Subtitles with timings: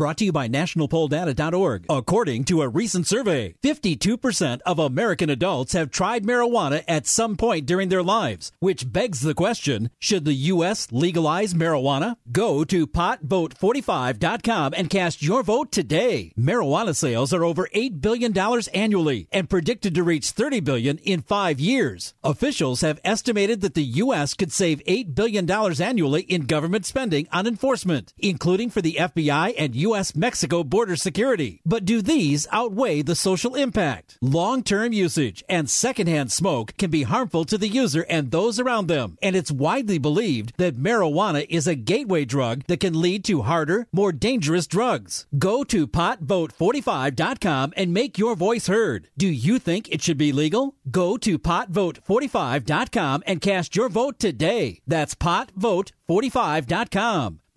[0.00, 1.84] Brought to you by nationalpolldata.org.
[1.90, 7.66] According to a recent survey, 52% of American adults have tried marijuana at some point
[7.66, 10.90] during their lives, which begs the question, should the U.S.
[10.90, 12.16] legalize marijuana?
[12.32, 16.32] Go to potvote45.com and cast your vote today.
[16.34, 18.34] Marijuana sales are over $8 billion
[18.72, 22.14] annually and predicted to reach 30 billion in five years.
[22.24, 24.32] Officials have estimated that the U.S.
[24.32, 29.74] could save $8 billion annually in government spending on enforcement, including for the FBI and
[29.74, 29.89] U.S.
[30.16, 31.60] Mexico border security.
[31.64, 34.18] But do these outweigh the social impact?
[34.22, 38.86] Long term usage and secondhand smoke can be harmful to the user and those around
[38.86, 43.42] them, and it's widely believed that marijuana is a gateway drug that can lead to
[43.42, 45.26] harder, more dangerous drugs.
[45.38, 49.08] Go to potvote45.com and make your voice heard.
[49.16, 50.76] Do you think it should be legal?
[50.90, 54.80] Go to potvote45.com and cast your vote today.
[54.86, 57.40] That's potvote45.com.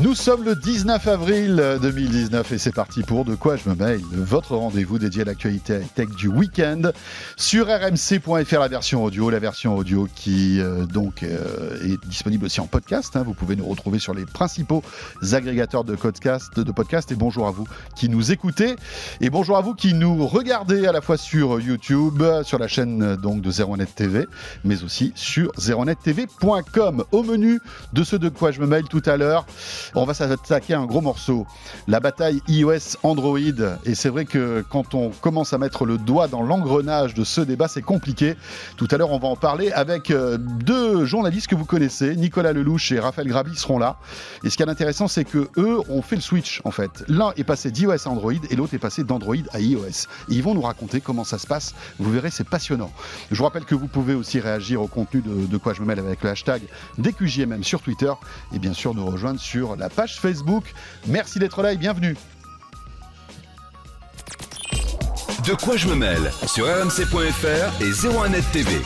[0.00, 4.00] Nous sommes le 19 avril 2019 et c'est parti pour De quoi je me mêle,
[4.12, 6.82] votre rendez-vous dédié à l'actualité tech du week-end
[7.36, 12.60] sur rmc.fr la version audio, la version audio qui euh, donc euh, est disponible aussi
[12.60, 13.16] en podcast.
[13.16, 13.24] hein.
[13.26, 14.84] Vous pouvez nous retrouver sur les principaux
[15.32, 16.52] agrégateurs de podcast.
[17.10, 18.76] Et bonjour à vous qui nous écoutez
[19.20, 23.16] et bonjour à vous qui nous regardez à la fois sur YouTube, sur la chaîne
[23.16, 24.28] donc de 01net TV,
[24.64, 27.02] mais aussi sur 01nettv.com.
[27.10, 27.58] Au menu
[27.94, 29.44] de ce De quoi je me mêle tout à l'heure.
[29.94, 31.46] On va s'attaquer à un gros morceau,
[31.86, 33.38] la bataille iOS Android.
[33.84, 37.40] Et c'est vrai que quand on commence à mettre le doigt dans l'engrenage de ce
[37.40, 38.36] débat, c'est compliqué.
[38.76, 42.52] Tout à l'heure, on va en parler avec euh, deux journalistes que vous connaissez, Nicolas
[42.52, 43.96] Lelouch et Raphaël Grabi seront là.
[44.44, 47.04] Et ce qui est intéressant, c'est que eux ont fait le switch en fait.
[47.08, 50.06] L'un est passé d'iOS à Android et l'autre est passé d'Android à iOS.
[50.28, 51.74] Ils vont nous raconter comment ça se passe.
[51.98, 52.90] Vous verrez, c'est passionnant.
[53.30, 55.86] Je vous rappelle que vous pouvez aussi réagir au contenu de, de quoi je me
[55.86, 56.62] mêle avec le hashtag
[56.98, 58.12] DQJMM sur Twitter
[58.52, 60.74] et bien sûr nous rejoindre sur la page Facebook.
[61.06, 62.16] Merci d'être là et bienvenue.
[65.46, 66.30] De quoi je me mêle?
[66.46, 68.82] Sur rmc.fr et 01net TV.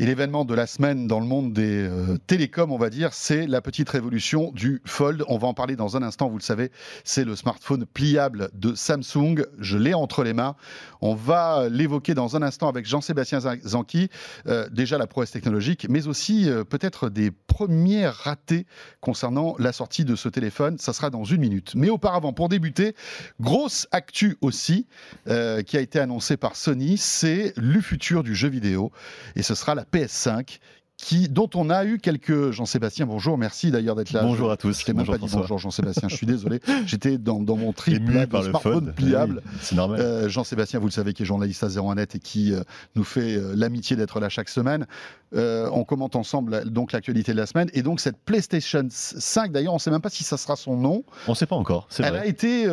[0.00, 3.48] Et l'événement de la semaine dans le monde des euh, télécoms, on va dire, c'est
[3.48, 5.24] la petite révolution du Fold.
[5.26, 6.70] On va en parler dans un instant, vous le savez,
[7.02, 9.44] c'est le smartphone pliable de Samsung.
[9.58, 10.54] Je l'ai entre les mains.
[11.00, 14.08] On va l'évoquer dans un instant avec Jean-Sébastien Zanqui.
[14.46, 18.66] Euh, déjà la prouesse technologique, mais aussi euh, peut-être des premières ratées
[19.00, 20.78] concernant la sortie de ce téléphone.
[20.78, 21.72] Ça sera dans une minute.
[21.74, 22.94] Mais auparavant, pour débuter,
[23.40, 24.86] grosse actu aussi
[25.26, 28.92] qui a été annoncée par Sony, c'est le futur du jeu vidéo.
[29.34, 30.58] Et ce sera la PS5
[30.98, 32.50] qui, dont on a eu quelques.
[32.50, 34.22] Jean-Sébastien, bonjour, merci d'ailleurs d'être là.
[34.22, 34.80] Bonjour à tous.
[34.80, 36.60] Je t'ai même pas dit bonjour Jean-Sébastien, je suis désolé.
[36.86, 39.40] J'étais dans, dans mon trip Ému là, par le smartphone pliable.
[39.46, 40.00] Oui, C'est normal.
[40.00, 42.62] Euh, Jean-Sébastien, vous le savez, qui est journaliste à 01net et qui euh,
[42.96, 44.86] nous fait euh, l'amitié d'être là chaque semaine.
[45.32, 49.52] On commente ensemble donc l'actualité de la semaine et donc cette PlayStation 5.
[49.52, 51.04] D'ailleurs, on ne sait même pas si ça sera son nom.
[51.26, 52.66] On ne sait pas encore, c'est Elle a été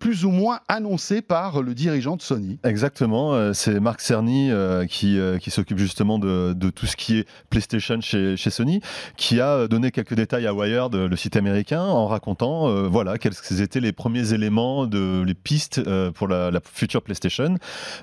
[0.00, 2.58] plus ou moins annoncée par le dirigeant de Sony.
[2.64, 4.50] Exactement, c'est Marc Cerny
[4.88, 8.80] qui, qui s'occupe justement de, de tout ce qui est PlayStation chez, Sony,
[9.16, 13.34] qui a donné quelques détails à Wired, le site américain, en racontant euh, voilà quels
[13.60, 17.56] étaient les premiers éléments de les pistes euh, pour la, la future PlayStation.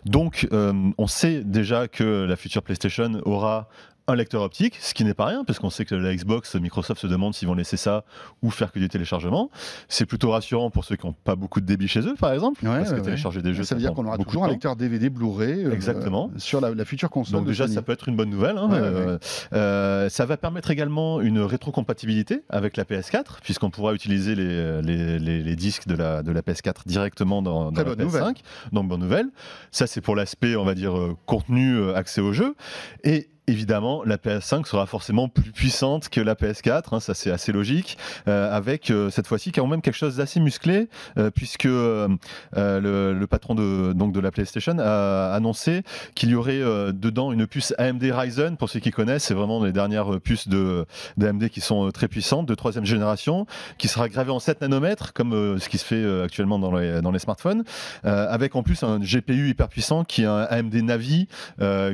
[0.06, 3.70] Donc, euh, on sait déjà que la future PlayStation aura
[4.10, 7.02] un lecteur optique, ce qui n'est pas rien, parce qu'on sait que la Xbox, Microsoft
[7.02, 8.06] se demande s'ils vont laisser ça
[8.42, 9.50] ou faire que du téléchargement.
[9.90, 12.66] C'est plutôt rassurant pour ceux qui n'ont pas beaucoup de débit chez eux, par exemple,
[12.66, 14.76] Ouais, parce que ouais, télécharger des jeux, Ça veut dire qu'on aura toujours un lecteur
[14.78, 16.32] DVD Blu-ray euh, Exactement.
[16.38, 17.40] sur la, la future console.
[17.40, 17.76] Donc déjà, Sony.
[17.76, 18.58] ça peut être une bonne nouvelle.
[18.58, 18.70] hein.
[18.70, 19.18] Ouais, Euh,
[19.54, 25.20] euh, ça va permettre également une rétrocompatibilité avec la PS4, puisqu'on pourra utiliser les, les,
[25.20, 28.04] les- les disques de la, de la PS4 directement dans, dans la bonne PS5.
[28.04, 28.34] nouvelle.
[28.72, 29.28] Donc bonne nouvelle.
[29.72, 32.56] Ça, c'est pour l'aspect, on va dire, euh, contenu, accès au jeu.
[33.04, 37.54] Et Évidemment, la PS5 sera forcément plus puissante que la PS4, hein, ça c'est assez
[37.54, 37.98] logique,
[38.28, 42.10] euh, avec euh, cette fois-ci quand même quelque chose d'assez musclé, euh, puisque euh,
[42.58, 45.84] euh, le, le patron de, donc de la PlayStation a annoncé
[46.14, 49.64] qu'il y aurait euh, dedans une puce AMD Ryzen, pour ceux qui connaissent, c'est vraiment
[49.64, 50.86] les dernières puces de
[51.16, 53.46] d'AMD qui sont très puissantes, de troisième génération,
[53.78, 57.12] qui sera gravée en 7 nanomètres, comme ce qui se fait actuellement dans les, dans
[57.12, 57.64] les smartphones,
[58.04, 61.30] avec en plus un GPU hyper puissant qui est un AMD Navi,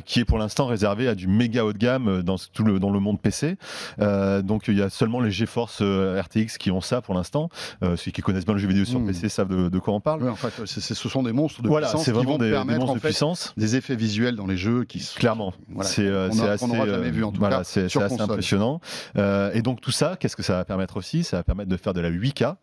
[0.05, 2.89] qui est pour l'instant réservé à du méga haut de gamme dans tout le dans
[2.91, 3.57] le monde PC.
[3.99, 7.49] donc il y a seulement les GeForce RTX qui ont ça pour l'instant.
[7.81, 9.07] ceux qui connaissent bien le jeu vidéo sur Mm.
[9.07, 10.23] PC savent de, de quoi on parle.
[10.23, 12.45] Oui, en fait, ce sont des monstres de Voilà, puissance c'est qui vraiment vont des,
[12.47, 13.53] des permettre monstres en de fait, puissance.
[13.57, 16.87] des effets visuels dans les jeux qui sont Clairement, Voilà, c'est euh, assez, qu'on n'aura
[16.87, 18.31] jamais euh, vu, en tout voilà, cas, c'est sur c'est assez console.
[18.31, 18.79] impressionnant.
[19.17, 21.23] Euh, et donc tout ça, qu'est-ce que ça va permettre aussi?
[21.23, 22.55] Ça va permettre de faire de la 8K.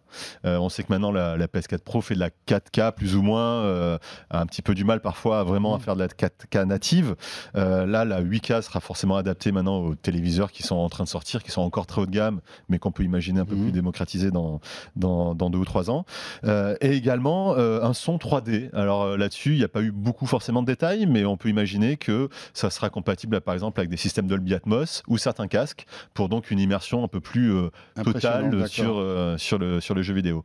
[0.44, 3.22] Euh, on sait que maintenant la, la PS4 Pro fait de la 4K plus ou
[3.22, 3.98] moins, euh,
[4.30, 5.82] a un petit peu du mal parfois vraiment à Mm.
[5.82, 7.14] faire de la 4K native.
[7.56, 11.08] Euh, là, la 8K sera forcément adaptée maintenant aux téléviseurs qui sont en train de
[11.08, 13.62] sortir, qui sont encore très haut de gamme, mais qu'on peut imaginer un peu Mhm.
[13.64, 14.60] plus démocratisés dans,
[14.96, 16.04] dans, dans deux ou trois ans.
[16.44, 18.70] Euh, et également euh, un son 3D.
[18.72, 21.48] Alors euh, là-dessus, il n'y a pas eu beaucoup forcément de détails, mais on peut
[21.48, 25.84] imaginer que ça sera compatible par exemple avec des systèmes Dolby Atmos ou certains casques
[26.14, 27.70] pour donc une immersion un peu plus euh,
[28.04, 28.68] totale d'accord.
[28.68, 30.44] sur, sur, le, sur le jeu vidéo.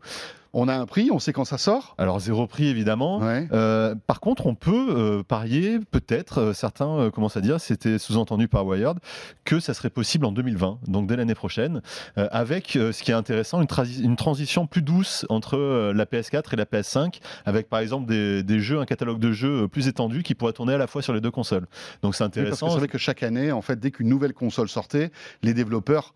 [0.57, 3.19] On a un prix, on sait quand ça sort Alors zéro prix évidemment.
[3.19, 3.45] Ouais.
[3.51, 8.47] Euh, par contre, on peut euh, parier, peut-être, euh, certains commencent à dire, c'était sous-entendu
[8.47, 8.97] par Wired,
[9.43, 11.81] que ça serait possible en 2020, donc dès l'année prochaine,
[12.15, 16.55] avec ce qui est intéressant, une, transi- une transition plus douce entre la PS4 et
[16.55, 20.35] la PS5, avec par exemple des, des jeux, un catalogue de jeux plus étendu qui
[20.35, 21.67] pourrait tourner à la fois sur les deux consoles.
[22.01, 22.69] Donc c'est Oui, parce que intéressant.
[22.69, 25.11] c'est vrai que chaque année, en fait, dès qu'une nouvelle console sortait,
[25.43, 26.13] les développeurs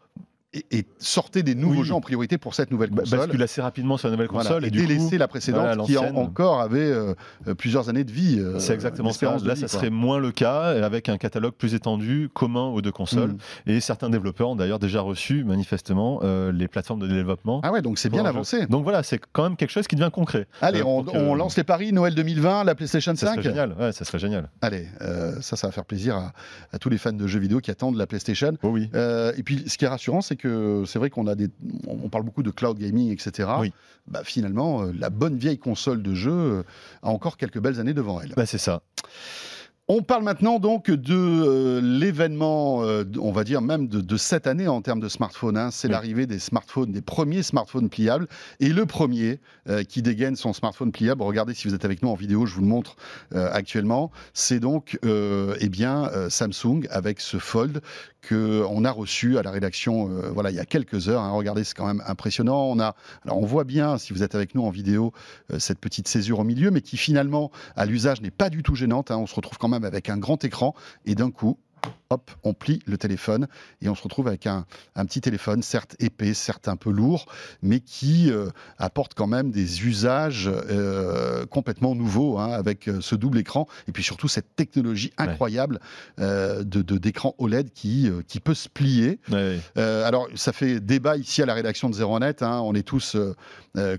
[0.53, 1.85] et, et sortaient des nouveaux Oui.
[1.87, 3.19] jeux en priorité pour cette nouvelle Bah, console.
[3.19, 5.61] bascule assez rapidement sur la nouvelle Voilà, console et, et, du délaisser coup, la précédente
[5.61, 7.13] voilà, qui en- encore avait euh,
[7.47, 8.37] euh, plusieurs années de vie.
[8.39, 9.37] euh, c'est exactement ça.
[9.43, 12.91] Là, vie, ça serait moins le cas, avec un catalogue plus étendu, commun aux deux
[12.91, 13.33] consoles.
[13.67, 13.69] Mm.
[13.69, 17.61] Et certains développeurs ont d'ailleurs déjà reçu, manifestement, euh, les plateformes de développement.
[17.63, 18.65] Ah ouais, donc c'est bien avancé.
[18.65, 20.47] Donc voilà, c'est quand même quelque chose qui devient concret.
[20.61, 21.93] Allez, on, pour que- on lance les paris.
[21.93, 23.33] Noël 2020, la PlayStation Ça 5.
[23.35, 23.75] serait génial.
[23.79, 24.49] Ouais, ça serait génial.
[24.61, 24.87] Allez,
[25.41, 26.33] ça, ça va faire plaisir à,
[26.73, 28.53] à tous les fans de jeux vidéo qui attendent la PlayStation.
[28.63, 28.89] Oh oui.
[29.37, 31.49] Et puis, ce qui est rassurant, c'est que c'est vrai qu'on a des,
[31.87, 33.49] on parle beaucoup de cloud gaming, etc.
[33.59, 33.73] Oui.
[34.07, 36.63] Bah, finalement, euh, la bonne vieille console de jeu euh,
[37.03, 38.33] a encore quelques belles années devant elle.
[38.35, 38.81] Bah, c'est ça.
[39.91, 44.45] On parle maintenant donc de euh, l'événement, euh, on va dire même de, de cette
[44.45, 45.57] année en termes de smartphones.
[45.57, 45.71] hein.
[45.71, 45.93] C'est Oui.
[45.93, 48.27] l'arrivée des smartphones, des premiers smartphones pliables.
[48.59, 52.09] Et le premier euh, qui dégaine son smartphone pliable, regardez si vous êtes avec nous
[52.09, 52.97] en vidéo, je vous le montre
[53.33, 54.11] actuellement.
[54.33, 57.81] C'est donc eh bien Samsung avec ce Fold
[58.21, 60.05] que on a reçu à la rédaction.
[60.33, 61.21] voilà, il y a quelques heures.
[61.21, 61.31] hein.
[61.31, 62.65] Regardez, c'est quand même impressionnant.
[62.65, 62.95] On a,
[63.25, 65.13] alors on voit bien si vous êtes avec nous en vidéo
[65.57, 69.09] cette petite césure au milieu, mais qui finalement à l'usage n'est pas du tout gênante.
[69.11, 69.17] hein.
[69.17, 70.75] On se retrouve quand même avec un grand écran.
[71.05, 71.57] Et d'un coup,
[72.11, 73.47] hop, on plie le téléphone
[73.83, 74.65] et on se retrouve avec un,
[74.95, 77.25] un petit téléphone, certes épais, certes un peu lourd,
[77.61, 78.47] mais qui euh,
[78.79, 83.91] apporte quand même des usages euh, complètement nouveaux hein, avec euh, ce double écran et
[83.91, 85.25] puis surtout cette technologie Ouais.
[85.29, 85.79] incroyable
[86.19, 89.19] euh, de d'écran OLED qui, qui peut se plier.
[89.31, 89.83] Ouais, ouais.
[89.83, 92.41] Alors, ça fait débat ici à la rédaction de Zero Net.
[92.41, 92.59] hein.
[92.63, 93.15] On est tous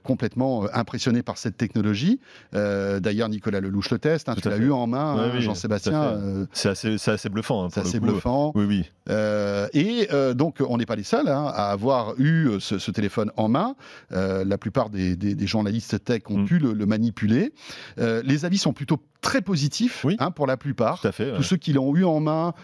[0.03, 2.21] complètement impressionnés par cette technologie.
[2.53, 4.29] D'ailleurs, Nicolas Lelouch le teste.
[4.29, 4.35] hein.
[4.41, 6.47] Tu l'as eu en main, Jean-Sébastien.
[6.53, 7.69] C'est assez, bluffant.
[7.69, 8.52] pour le bluffant.
[8.55, 8.91] Oui, oui.
[9.08, 12.79] Euh, et euh, donc, on n'est pas les seuls hein, à avoir eu euh, ce,
[12.79, 13.75] ce téléphone en main.
[14.12, 16.44] Euh, la plupart des, des- des journalistes tech ont Mm.
[16.47, 17.52] pu le, le manipuler.
[17.99, 20.17] Les avis sont plutôt très positifs Oui.
[20.20, 21.00] hein, pour la plupart.
[21.00, 21.31] Tout à fait.
[21.32, 21.37] ouais.
[21.37, 22.55] Tous ceux qui l'ont eu en main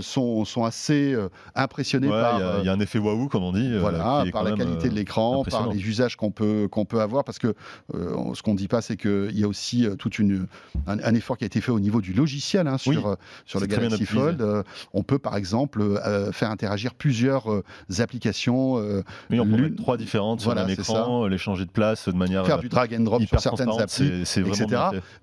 [0.00, 1.14] sont, sont assez
[1.54, 2.38] impressionnés Ouais, par.
[2.38, 3.76] Il y, a- il y a un effet waouh, comme on dit.
[3.78, 7.38] voilà, par la qualité de l'écran, par les usages qu'on peut, qu'on peut avoir, parce
[7.38, 7.54] que
[7.92, 9.86] ce qu'on ne dit pas, c'est qu'il y a aussi
[10.18, 10.46] une,
[10.86, 13.14] un, un effort qui a été fait au niveau du logiciel hein, sur, Oui,
[13.44, 14.06] sur le Galaxy.
[14.06, 14.64] Fold.
[14.94, 17.62] Euh, on peut par exemple euh, faire interagir plusieurs euh,
[17.98, 21.70] applications, euh, Oui, on peut mettre trois différentes Voilà, sur c'est écran, les changer de
[21.70, 24.22] place de manière faire euh, du drag and drop sur certaines applis.
[24.22, 24.66] Etc.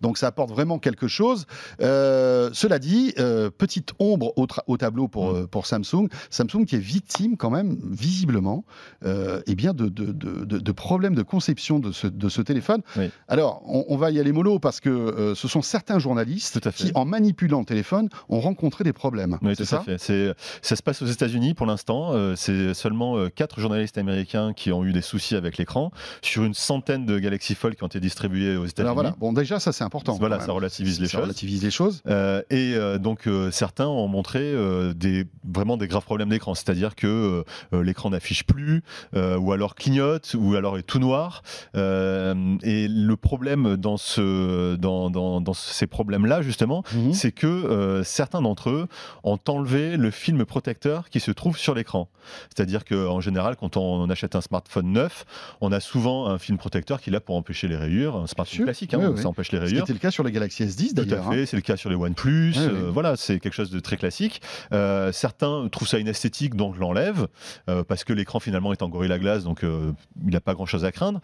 [0.02, 1.46] Donc ça apporte vraiment quelque chose.
[1.82, 5.36] Euh, cela dit, euh, petite ombre au, tableau pour, Mm.
[5.36, 6.08] euh, pour Samsung.
[6.30, 8.66] Samsung qui est victime quand même, visiblement,
[9.06, 12.42] euh, eh bien de, de, de- de- de problèmes de conception de ce, de ce
[12.42, 12.82] téléphone.
[12.98, 13.10] Oui.
[13.28, 16.92] Alors, on, on va y aller mollo parce que euh, ce sont certains journalistes qui,
[16.96, 19.38] en manipulant le téléphone, ont rencontré des problèmes.
[19.42, 20.34] Oui, c'est tout à ça fait.
[20.62, 22.12] Ça se passe aux États-Unis pour l'instant.
[22.14, 25.92] Euh, c'est seulement euh, quatre journalistes américains qui ont eu des soucis avec l'écran
[26.22, 28.94] sur une centaine de Galaxy Fold qui ont été distribués aux États-Unis.
[28.94, 30.14] Voilà, bon déjà ça c'est important.
[30.20, 31.22] Voilà, ça relativise les Ça choses.
[31.24, 32.02] relativise les choses.
[32.08, 34.54] Euh, et euh, donc certains ont montré
[34.96, 38.84] des vraiment des graves problèmes d'écran, c'est-à-dire que l'écran n'affiche plus,
[39.16, 41.42] ou alors clignote, ou alors est tout noir.
[41.76, 47.14] Et le problème dans ce dans, dans, dans ces problèmes-là justement, Mhm.
[47.14, 48.88] c'est que certains d'entre eux
[49.24, 52.10] ont enlevé le film protecteur qui se trouve sur l'écran.
[52.56, 55.26] C'est-à-dire qu'en général, quand on, achète un smartphone neuf,
[55.62, 58.16] on a souvent un film protecteur qui est là pour empêcher les rayures.
[58.16, 59.22] Un smartphone classique, hein, Oui, oui.
[59.22, 59.84] ça empêche les rayures.
[59.84, 61.28] était le cas sur le Galaxy S10 Tout à d'ailleurs.
[61.28, 61.32] hein.
[61.32, 62.54] fait, c'est le cas sur les OnePlus.
[62.56, 64.42] Oui, euh, voilà, c'est quelque chose de très classique.
[64.72, 67.28] Euh, certains trouvent ça inesthétique, donc l'enlèvent
[67.70, 70.92] euh, parce que l'écran finalement est en Gorilla Glass, donc il n'a pas grand-chose à
[70.92, 71.20] craindre.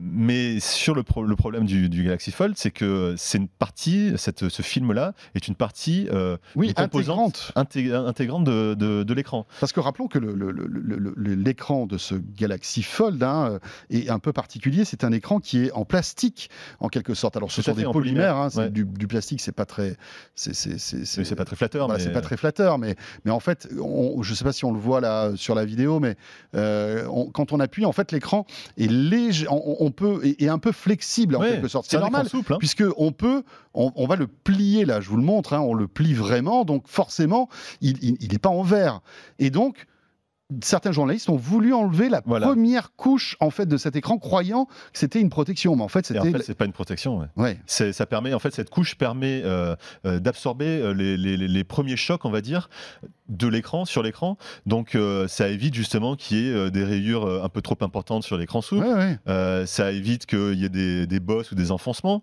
[0.00, 4.12] Mais sur le, pro- le problème du, du Galaxy Fold, c'est que c'est une partie,
[4.16, 6.74] cette, ce film-là est une partie euh, Oui, du
[7.06, 9.46] composant intégrante, intégrante de, de, l'écran.
[9.60, 10.18] Parce que rappelons que
[11.18, 13.58] l'écran de ce Galaxy Fold hein,
[13.90, 14.84] est un peu particulier.
[14.84, 17.36] C'est un écran qui est en plastique en quelque sorte.
[17.36, 19.96] Alors ce sont des polymères, hein, du, du, plastique, c'est pas très,
[20.34, 21.88] c'est pas très flatteur.
[21.88, 21.98] mais...
[21.98, 24.78] C'est pas très flatteur, mais mais en fait, on, je sais pas si on le
[24.78, 26.16] voit là sur la vidéo, mais
[26.54, 28.46] euh, quand on appuie, en fait, l'écran
[28.78, 31.86] est léger, on, peut est, un peu flexible en quelque sorte.
[31.88, 32.58] C'est normal, souple, hein.
[32.58, 33.42] puisque on peut,
[33.74, 35.00] on, va le plier là.
[35.00, 37.48] Je vous le montre, hein, on le plie vraiment, donc forcément,
[37.80, 39.00] il n'est pas en verre.
[39.38, 39.86] Et donc,
[40.62, 44.72] certains journalistes ont voulu enlever la première couche en fait de cet écran, croyant que
[44.98, 46.20] c'était une protection, mais en fait c'était.
[46.20, 47.26] En fait, c'est pas une protection.
[47.36, 47.58] Ouais.
[47.66, 52.30] Ça permet, en fait, cette couche permet euh, euh, d'absorber euh, les, premiers chocs, on
[52.30, 52.68] va dire,
[53.32, 54.36] de l'écran sur l'écran.
[54.66, 54.96] Donc
[55.26, 58.82] ça évite justement qu'il y ait des rayures un peu trop importantes sur l'écran sous.
[59.66, 62.22] ça évite qu'il y ait des, des, bosses ou des enfoncements.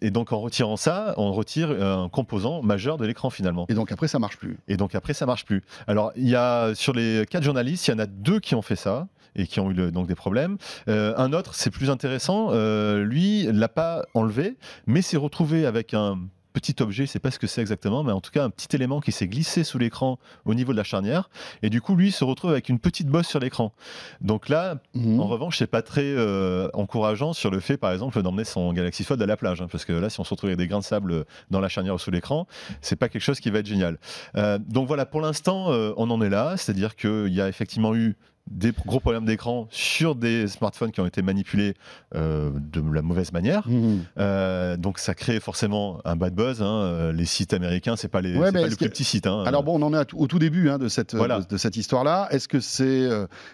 [0.00, 3.66] et donc en retirant ça, on retire un composant majeur de l'écran finalement.
[3.68, 4.58] Et donc après ça marche plus.
[4.68, 5.62] Et donc après ça marche plus.
[5.86, 8.62] Alors il y a sur les quatre journalistes, il y en a deux qui ont
[8.62, 10.56] fait ça et qui ont eu donc des problèmes.
[10.88, 15.94] Euh, un autre, c'est plus intéressant, euh, lui l'a pas enlevé, mais s'est retrouvé avec
[15.94, 16.18] un
[16.54, 18.74] petit objet, je sais pas ce que c'est exactement, mais en tout cas un petit
[18.74, 21.28] élément qui s'est glissé sous l'écran au niveau de la charnière,
[21.62, 23.72] et du coup lui se retrouve avec une petite bosse sur l'écran.
[24.20, 25.20] Donc là, mhm.
[25.20, 29.04] en revanche, c'est pas très euh, encourageant sur le fait, par exemple, d'emmener son Galaxy
[29.04, 30.78] Fold à la plage, hein, parce que là, si on se retrouve avec des grains
[30.78, 32.46] de sable dans la charnière ou sous l'écran,
[32.80, 33.98] c'est pas quelque chose qui va être génial.
[34.36, 37.94] Euh, donc voilà, pour l'instant, euh, on en est là, c'est-à-dire qu'il y a effectivement
[37.94, 38.16] eu
[38.50, 41.74] des gros problèmes d'écran sur des smartphones qui ont été manipulés
[42.14, 43.66] euh, de la mauvaise manière.
[43.66, 44.00] Mmh.
[44.18, 46.60] Euh, donc ça crée forcément un bad buzz.
[46.60, 46.66] Hein.
[46.66, 49.26] Euh, les sites américains, c'est pas les, pas les plus petits sites.
[49.26, 49.44] Hein.
[49.46, 52.28] Alors bon, on en est au tout début hein, de cette de, cette histoire-là.
[52.30, 53.08] Est-ce que c'est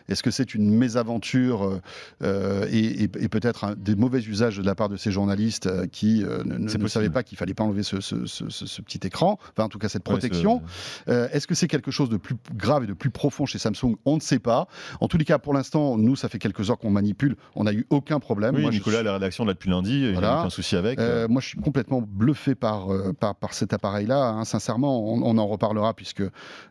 [0.09, 1.81] est-ce que c'est une mésaventure
[2.23, 7.23] et, peut-être des mauvais usages de la part de ces journalistes qui ne, savaient pas
[7.23, 10.63] qu'il fallait pas enlever ce, ce, ce, petit écran, enfin en tout cas cette protection.
[11.07, 13.97] Est-ce que c'est quelque chose de plus grave et de plus profond chez Samsung?
[14.05, 14.67] On ne sait pas.
[15.01, 17.37] En tous les cas, pour l'instant, nous, ça fait quelques heures qu'on manipule.
[17.55, 18.55] On n'a eu aucun problème.
[18.55, 20.99] Oui, moi, Nicolas, la rédaction là depuis lundi, il n'y a aucun souci avec.
[20.99, 24.29] Euh, moi, je suis complètement bluffé par, euh, par, cet appareil-là.
[24.29, 24.45] Hein.
[24.45, 26.23] Sincèrement, on, en reparlera puisque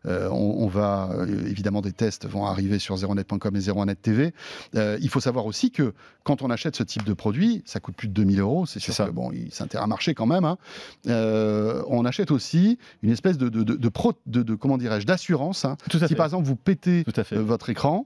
[0.05, 1.09] euh, on, va,
[1.45, 4.33] évidemment, des tests vont arriver sur 0net.com et 01net TV.
[4.73, 8.07] il faut savoir aussi que quand on achète ce type de produit, ça coûte plus
[8.07, 8.65] de 2000 euros.
[8.65, 9.05] C'est sûr ça.
[9.05, 10.45] que bon, c'est un terrain marché quand même.
[10.45, 10.57] Hein.
[11.05, 15.65] on achète aussi une espèce de, de, de, comment dirais-je, d'assurance.
[15.65, 15.77] Hein.
[15.89, 17.98] Si par exemple vous pétez votre écran,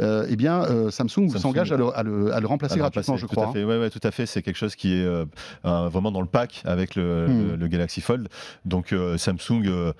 [0.00, 3.44] euh, eh bien, euh, Samsung, s'engage à, le, remplacer gratuitement, je crois.
[3.44, 4.26] Tout à fait, ouais, tout à fait.
[4.26, 5.24] C'est quelque chose qui est euh,
[5.62, 7.68] vraiment dans le pack avec le, hmm.
[7.68, 8.28] Galaxy Fold.
[8.64, 9.92] Donc, Samsung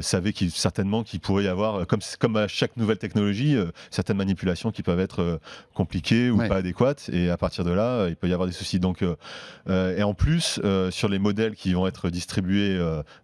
[0.00, 3.56] savait certainement qu'il pourrait y avoir, comme, comme à chaque nouvelle technologie,
[3.90, 5.40] certaines manipulations qui peuvent être
[5.74, 7.10] compliquées ou pas adéquates.
[7.12, 8.78] Et à partir de là, il peut y avoir des soucis.
[8.78, 9.04] Donc,
[9.68, 12.78] et en plus, sur les modèles qui vont être distribués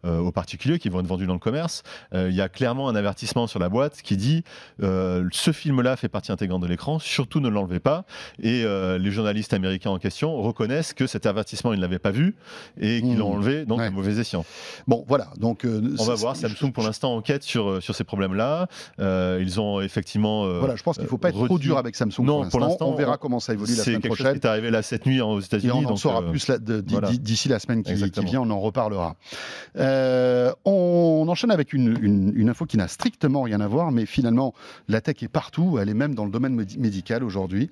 [0.04, 3.46] aux particuliers, qui vont être vendus dans le commerce, il y a clairement un avertissement
[3.46, 4.44] sur la boîte qui dit
[4.80, 8.04] ce film-là fait partie intégrante de l'écran, surtout ne l'enlevez pas.
[8.42, 12.10] Et euh, les journalistes américains en question reconnaissent que cet avertissement, ils ne l'avaient pas
[12.10, 12.36] vu
[12.78, 14.44] et qu'ils l'ont enlevé, donc mauvais escient.
[14.86, 15.28] Bon, voilà.
[15.38, 16.36] Donc, euh, on va voir.
[16.36, 18.66] Samsung, pour l'instant, enquête sur, euh, sur ces problèmes-là.
[18.98, 20.46] ils ont effectivement.
[20.58, 22.24] voilà, je pense qu'il ne faut pas être trop dur avec Samsung.
[22.24, 22.88] Non, pour l'instant.
[22.88, 24.02] On verra comment ça évolue la semaine prochaine.
[24.02, 25.84] C'est quelque chose qui est arrivé là cette nuit aux États-Unis.
[25.86, 26.50] on en saura plus
[27.20, 29.16] d'ici la semaine qui, vient, on en reparlera.
[31.34, 34.54] On enchaîne avec une, une, une info qui n'a strictement rien à voir, mais finalement,
[34.86, 35.78] la tech est partout.
[35.80, 37.70] Elle est même dans le domaine médical aujourd'hui.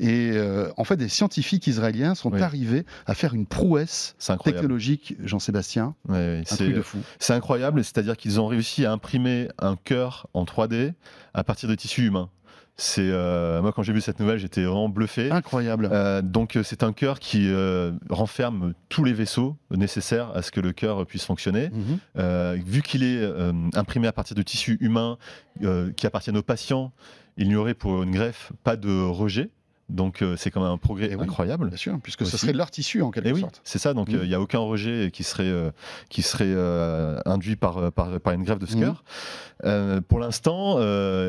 [0.00, 5.94] Et euh, en fait, des scientifiques israéliens sont arrivés à faire une prouesse technologique, Jean-Sébastien.
[6.08, 6.98] un truc de fou.
[7.20, 10.94] C'est incroyable, c'est-à-dire qu'ils ont réussi à imprimer un cœur en 3D
[11.34, 12.30] à partir de tissus humains.
[12.76, 15.30] C'est euh, moi quand j'ai vu cette nouvelle, j'étais vraiment bluffé.
[15.30, 15.88] Incroyable.
[15.92, 17.48] Euh, donc c'est un cœur qui
[18.10, 21.70] renferme tous les vaisseaux nécessaires à ce que le cœur puisse fonctionner.
[21.70, 22.62] Mhm.
[22.64, 23.22] vu qu'il est
[23.74, 25.18] imprimé à partir de tissus humains
[25.96, 26.92] qui appartiennent aux patients,
[27.36, 29.50] il n'y aurait pour une greffe pas de rejet.
[29.90, 31.68] Donc euh, c'est quand même un progrès eh incroyable.
[31.68, 33.60] Bien sûr, puisque ce serait leur tissu en quelque eh sorte.
[33.64, 34.14] c'est ça, donc mm.
[34.14, 35.70] euh, il n'y a aucun rejet qui serait, euh,
[36.08, 36.54] qui serait
[37.26, 38.80] induit par, par, une greffe de ce mm.
[38.80, 40.02] cœur.
[40.08, 40.78] pour l'instant,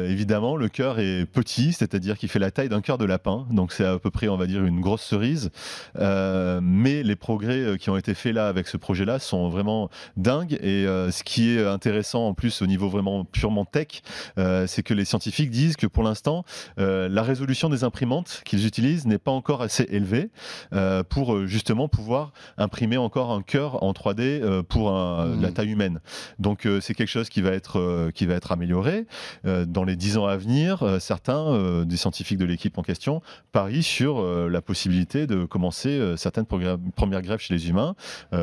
[0.03, 3.71] évidemment, le cœur est petit, c'est-à-dire qu'il fait la taille d'un cœur de lapin, donc
[3.71, 5.51] c'est à peu près, on va dire, une grosse cerise.
[5.99, 10.53] mais les progrès qui ont été faits là avec ce projet-là sont vraiment dingues.
[10.61, 14.01] Et ce qui est intéressant en plus au niveau vraiment purement tech,
[14.37, 16.45] c'est que les scientifiques disent que pour l'instant,
[16.77, 20.29] la résolution des imprimantes qu'ils utilisent n'est pas encore assez élevé
[20.73, 25.41] euh, pour euh, justement pouvoir imprimer encore un cœur en 3D euh, pour un- Mhm.
[25.41, 25.99] la taille humaine.
[26.39, 29.05] Donc c'est quelque chose qui va être, qui va être amélioré.
[29.43, 33.21] Dans les 10 ans à venir, certains des scientifiques de l'équipe en question
[33.51, 37.95] parient sur la possibilité de commencer certaines premières greffes chez les humains.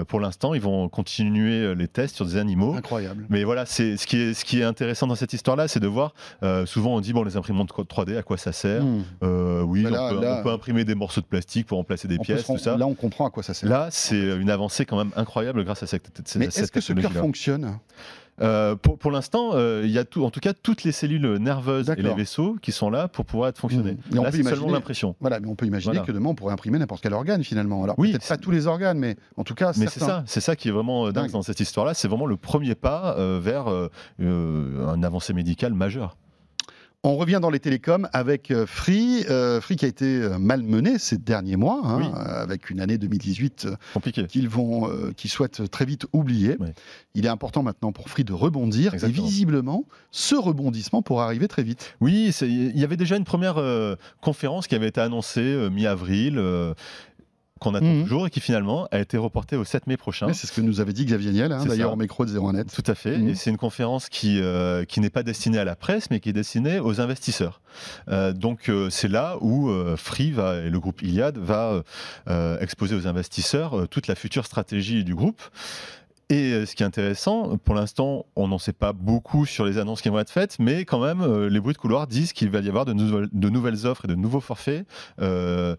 [0.08, 2.74] Pour l'instant, ils vont continuer les tests sur des animaux.
[2.74, 3.26] Incroyable.
[3.30, 5.86] Mais voilà, c'est ce qui est ce qui est intéressant dans cette histoire-là, c'est de
[5.86, 6.14] voir.
[6.42, 8.82] euh, souvent, on dit bon, les imprimantes 3D, à quoi ça sert?
[9.22, 12.08] Euh, Oui, là- on, peut, là- on peut imprimer des morceaux de plastique pour remplacer
[12.08, 12.76] des pièces, tout ça.
[12.76, 13.68] Là, on comprend à quoi ça sert.
[13.68, 16.92] Là, c'est une avancée quand même incroyable grâce à cette, cette- Mais est-ce que ce
[16.92, 17.78] cœur fonctionne?
[18.40, 21.36] Euh, pour pour l'instant, euh, il y a tout, en tout cas toutes les cellules
[21.36, 23.98] nerveuses et les vaisseaux qui sont là pour pouvoir être fonctionner.
[24.16, 25.14] On Là, c'est seulement l'impression.
[25.20, 26.06] Voilà, mais on peut imaginer Voilà.
[26.06, 27.84] que demain on pourrait imprimer n'importe quel organe finalement.
[27.84, 30.40] Alors Oui, peut-être pas tous les organes, mais en tout cas Mais c'est ça, c'est
[30.40, 31.32] ça qui est vraiment euh, dingue Dingue.
[31.32, 31.92] dans cette histoire-là.
[31.92, 36.16] C'est vraiment le premier pas euh, vers euh, euh, un avancée médicale majeure.
[37.04, 41.00] On revient dans les télécoms avec euh, Free, euh, Free qui a été euh, malmené
[41.00, 42.06] ces derniers mois, hein, Oui.
[42.14, 44.24] avec une année 2018 euh, Compliqué.
[44.28, 46.56] qu'ils vont, euh, qu'ils souhaitent très vite oublier.
[46.60, 46.68] Oui.
[47.16, 49.26] Il est important maintenant pour Free de rebondir Exactement.
[49.26, 51.96] et visiblement ce rebondissement pourra arriver très vite.
[52.00, 56.40] Oui, il y avait déjà une première euh, conférence qui avait été annoncée mi-avril,
[57.62, 58.02] qu'on attend Mhm.
[58.02, 60.32] toujours et qui finalement a été reportée au 7 mai prochain.
[60.32, 62.72] C'est ce que nous avait dit Xavier Niel, hein, d'ailleurs au micro de 01net.
[62.74, 63.16] Tout à fait.
[63.18, 63.28] Mhm.
[63.30, 66.28] Et c'est une conférence qui, euh, qui n'est pas destinée à la presse, mais qui
[66.28, 67.60] est destinée aux investisseurs.
[68.08, 71.82] Euh, donc euh, c'est là où euh, Free va, et le groupe Iliad va
[72.28, 75.40] euh, exposer aux investisseurs euh, toute la future stratégie du groupe.
[76.30, 80.00] Et ce qui est intéressant, pour l'instant, on n'en sait pas beaucoup sur les annonces
[80.00, 82.68] qui vont être faites, mais quand même, les bruits de couloir disent qu'il va y
[82.68, 84.86] avoir de, nouvelles- de nouvelles offres et de nouveaux forfaits
[85.20, 85.76] euh,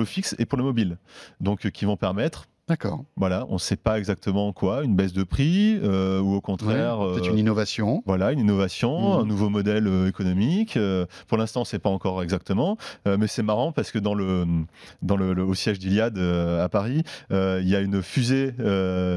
[0.00, 0.98] le fixe et pour le mobile.
[1.40, 3.04] Donc, euh, qui vont permettre, D'accord.
[3.16, 7.00] voilà, on ne sait pas exactement quoi, une baisse de prix euh, ou au contraire.
[7.00, 8.02] Ouais, Peut-être euh, une innovation.
[8.06, 9.20] voilà, une innovation, Mhm.
[9.22, 10.78] un nouveau modèle euh, économique.
[11.26, 14.44] Pour l'instant, c'est pas encore exactement, mais c'est marrant parce que dans le,
[15.02, 18.54] dans le, le- au siège d'Iliad euh, à Paris, il y a une fusée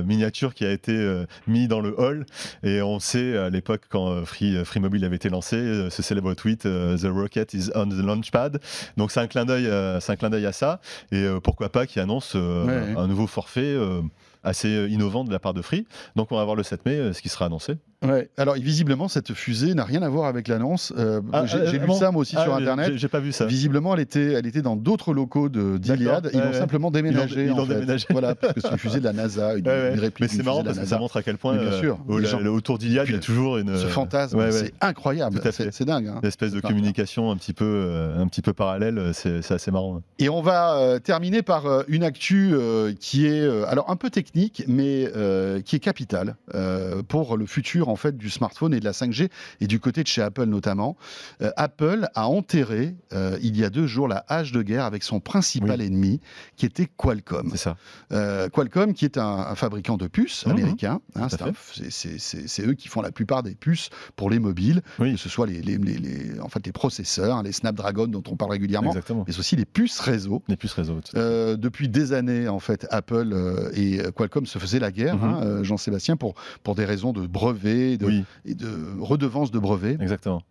[0.06, 2.26] miniature qui a été mise dans le hall
[2.64, 6.62] et on sait à l'époque quand Free, Free Mobile avait été lancé, ce célèbre tweet
[6.64, 8.60] The rocket is on the launchpad.
[8.98, 9.70] Donc c'est un clin d'œil,
[10.02, 10.80] c'est un clin d'œil à ça
[11.12, 13.62] et pourquoi pas qui annonce Ouais, un nouveau forfait.
[13.62, 14.02] euh,
[14.44, 15.88] assez innovant de la part de Free.
[16.16, 17.78] Donc on va voir le 7 mai euh, ce qui sera annoncé.
[18.04, 18.30] Ouais.
[18.38, 20.92] Alors visiblement cette fusée n'a rien à voir avec l'annonce.
[20.98, 21.94] Euh, Ah, j'ai euh, j'ai lu bon.
[21.94, 22.92] ça moi aussi Ah, sur j'ai- internet.
[22.96, 23.46] j'ai- pas vu ça.
[23.46, 26.24] Visiblement, elle était, elle était dans d'autres locaux de d'Iliad.
[26.24, 26.58] D'accord, Ils ouais, l'ont ouais.
[26.58, 27.44] simplement déménagé.
[27.46, 28.06] Ils l'ont- déménagé.
[28.10, 30.64] Voilà, parce que c'est une fusée de la NASA, une, une réplique Mais c'est marrant
[30.64, 33.06] parce que ça montre à quel point, bien euh, sûr, au- gens- le- autour d'Iliad,
[33.08, 35.40] il y a toujours une, Ce euh, fantasme, c'est incroyable.
[35.52, 36.08] C'est dingue.
[36.08, 36.20] hein.
[36.22, 38.98] une espèce de communication un petit peu, euh, un petit peu parallèle.
[38.98, 40.02] euh, C'est assez marrant.
[40.20, 43.96] Et on va euh, terminer par euh, une actu euh, qui est euh, alors un
[43.96, 48.74] peu technique, mais euh, qui est capitale euh, pour le futur en fait du smartphone
[48.74, 49.30] et de la 5G
[49.62, 50.98] et du côté de chez Apple notamment.
[51.42, 55.04] Euh, Apple a enterré euh, il y a deux jours la hache de guerre avec
[55.04, 56.20] son principal ennemi,
[56.58, 57.50] qui était Qualcomm.
[57.52, 57.78] C'est ça.
[58.12, 60.52] Euh, Qualcomm, qui est un, un fabricant de puces Mhm.
[60.52, 61.28] américain, hein,
[61.90, 65.14] c'est eux qui font la plupart des puces pour les mobiles, Oui.
[65.14, 68.24] que ce soit les, les- les- les- en fait, les processeurs, hein, les Snapdragon dont
[68.30, 69.24] on parle régulièrement, Exactement.
[69.28, 70.42] mais aussi les puces réseau.
[70.48, 71.00] Les puces réseau.
[71.14, 73.36] depuis des années, en fait, Apple
[73.76, 75.24] et Qualcomm se faisaient la guerre, Mhm.
[75.24, 78.70] hein, Jean-Sébastien, pour, pour des raisons de brevets de, Oui, et de
[79.00, 79.98] redevances de brevets.
[80.02, 80.42] exactement.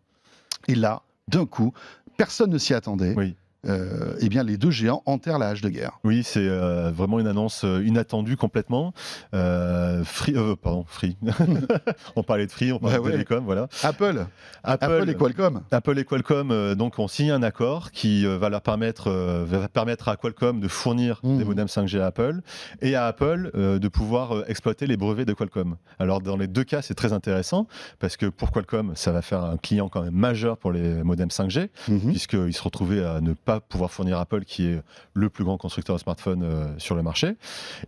[0.69, 1.73] Et là, d'un coup,
[2.17, 3.15] personne ne s'y attendait.
[3.17, 3.35] Oui.
[3.69, 6.01] Euh, eh bien, les deux géants enterrent la hache de guerre.
[6.03, 8.93] Oui, c'est euh, vraiment une annonce euh, inattendue complètement.
[9.35, 11.17] Euh, free, pardon, Free.
[12.17, 13.13] on parlait de Free, on parlait Ouais, de ouais.
[13.13, 13.69] télécom, voilà.
[13.85, 14.25] Apple,
[14.65, 15.63] Apple, Apple et Qualcomm.
[15.71, 19.11] Apple et Qualcomm donc ont signé un accord qui va leur permettre
[19.45, 21.39] va permettre à Qualcomm de fournir Mhm.
[21.39, 22.41] des modems 5G à Apple
[22.81, 25.77] et à Apple de pouvoir exploiter les brevets de Qualcomm.
[26.01, 27.69] Alors dans les deux cas, c'est très intéressant
[28.01, 31.31] parce que pour Qualcomm, ça va faire un client quand même majeur pour les modems
[31.31, 32.11] 5G Mhm.
[32.11, 34.81] puisqu'ils se retrouvaient à ne pas pouvoir fournir Apple qui est
[35.15, 37.37] le plus grand constructeur de smartphones euh, sur le marché.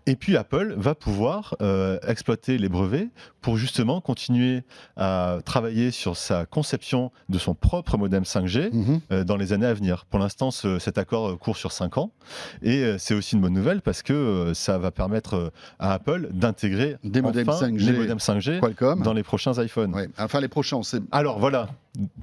[0.06, 3.08] Et puis Apple va pouvoir euh, exploiter les brevets
[3.40, 4.62] pour justement continuer
[4.96, 9.00] à travailler sur sa conception de son propre modem 5G Mhm.
[9.12, 10.04] euh, dans les années à venir.
[10.06, 12.10] Pour l'instant, ce- cet accord court sur 5 ans
[12.62, 17.20] et c'est aussi une bonne nouvelle parce que ça va permettre à Apple d'intégrer Des
[17.22, 19.02] modems enfin 5G, les modems 5G Qualcomm.
[19.02, 19.94] dans les prochains iPhones.
[19.94, 20.08] Ouais.
[20.18, 21.68] Enfin, les prochains, c'est Alors voilà,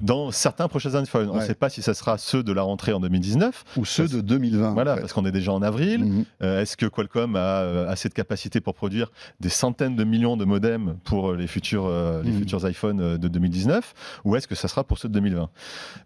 [0.00, 2.92] dans certains prochains iPhones, on ne sait pas si ça sera ceux de la rentrée
[2.92, 3.31] en 2019.
[3.76, 4.72] Ou ceux de 2020.
[4.74, 5.00] Voilà, en fait.
[5.02, 6.04] parce qu'on est déjà en avril.
[6.04, 6.24] Mhm.
[6.42, 10.36] Euh, Est-ce que Qualcomm a euh, assez de capacité pour produire des centaines de millions
[10.36, 12.38] de modems pour euh, les futurs, euh, les Mhm.
[12.38, 15.48] futurs iPhones de 2019 Ou est-ce que ça sera pour ceux de 2020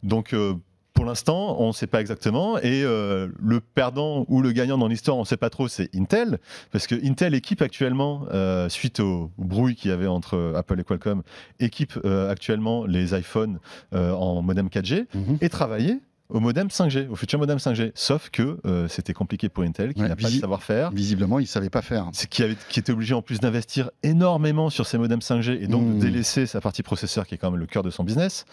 [0.03, 0.55] Donc, euh,
[0.95, 2.57] pour l'instant, on ne sait pas exactement.
[2.59, 5.95] Et euh, le perdant ou le gagnant dans l'histoire, on ne sait pas trop, c'est
[5.95, 6.39] Intel.
[6.73, 10.85] Parce que Intel équipe actuellement, euh, suite au brouille qu'il y avait entre Apple et
[10.85, 11.23] Qualcomm,
[11.61, 13.59] équipe euh, actuellement les iPhones
[13.93, 15.37] en modem 4G Mhm.
[15.43, 17.93] et travailler au modem 5G, au futur modem 5G.
[17.95, 20.91] Sauf que euh, c'était compliqué pour Intel, qui Ouais, n'a pas le savoir-faire.
[20.91, 22.09] Visiblement, il ne savait pas faire.
[22.13, 25.67] C'est qui, avait- qui était obligé en plus d'investir énormément sur ses modems 5G et
[25.69, 25.95] donc Mmh.
[25.97, 28.45] de délaisser sa partie processeur qui est quand même le cœur de son business.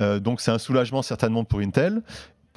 [0.00, 2.02] Euh, donc c'est un soulagement certainement pour Intel.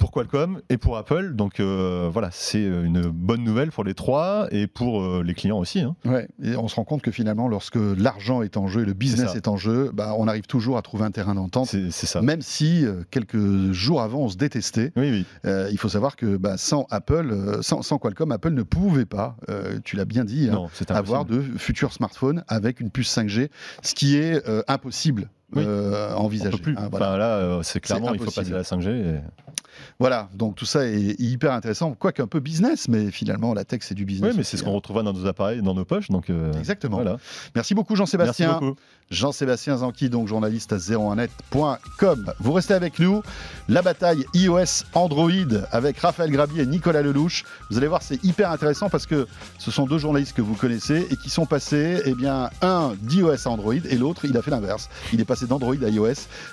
[0.02, 4.48] Pour Qualcomm et pour Apple, donc euh, voilà, c'est une bonne nouvelle pour les trois
[4.50, 5.78] et pour euh, les clients aussi.
[5.78, 5.94] hein.
[6.04, 8.94] Ouais, et on se rend compte que finalement, lorsque l'argent est en jeu et le
[8.94, 11.68] business est, en jeu, bah, on arrive toujours à trouver un terrain d'entente.
[11.68, 12.20] C'est ça.
[12.20, 15.24] Même si euh, quelques jours avant on se détestait, Oui, oui.
[15.46, 19.06] Euh, il faut savoir que bah, sans Apple, euh, sans, sans Qualcomm, Apple ne pouvait
[19.06, 23.16] pas, euh, tu l'as bien dit, hein, Non, avoir de futurs smartphones avec une puce
[23.16, 23.50] 5G,
[23.82, 25.64] ce qui est euh, impossible Oui.
[25.66, 26.58] euh, à envisager.
[26.58, 26.74] plus.
[26.76, 27.08] hein, voilà.
[27.08, 28.88] Enfin là, euh, c'est clairement, il faut passer à la 5G.
[28.90, 29.20] et-
[29.98, 33.80] Voilà, donc tout ça est hyper intéressant, quoique un peu business, mais finalement la tech
[33.82, 34.30] c'est du business.
[34.32, 34.66] Oui, mais c'est ce hein.
[34.66, 36.08] qu'on retrouvera dans nos appareils, dans nos poches.
[36.10, 36.96] Donc euh, Exactement.
[36.96, 37.18] voilà.
[37.54, 38.52] Merci beaucoup Merci Jean-Sébastien.
[38.60, 38.76] beaucoup.
[39.12, 42.32] Jean-Sébastien Zanqui, donc journaliste à 01net.com.
[42.40, 43.22] Vous restez avec nous.
[43.68, 45.30] La bataille iOS Android
[45.70, 47.44] avec Raphaël Grabi et Nicolas Lelouch.
[47.70, 51.06] Vous allez voir, c'est hyper intéressant parce que ce sont deux journalistes que vous connaissez
[51.10, 54.50] et qui sont passés, eh bien, un d'iOS à Android et l'autre, il a fait
[54.50, 54.88] l'inverse.
[55.12, 56.06] Il est passé d'Android à iOS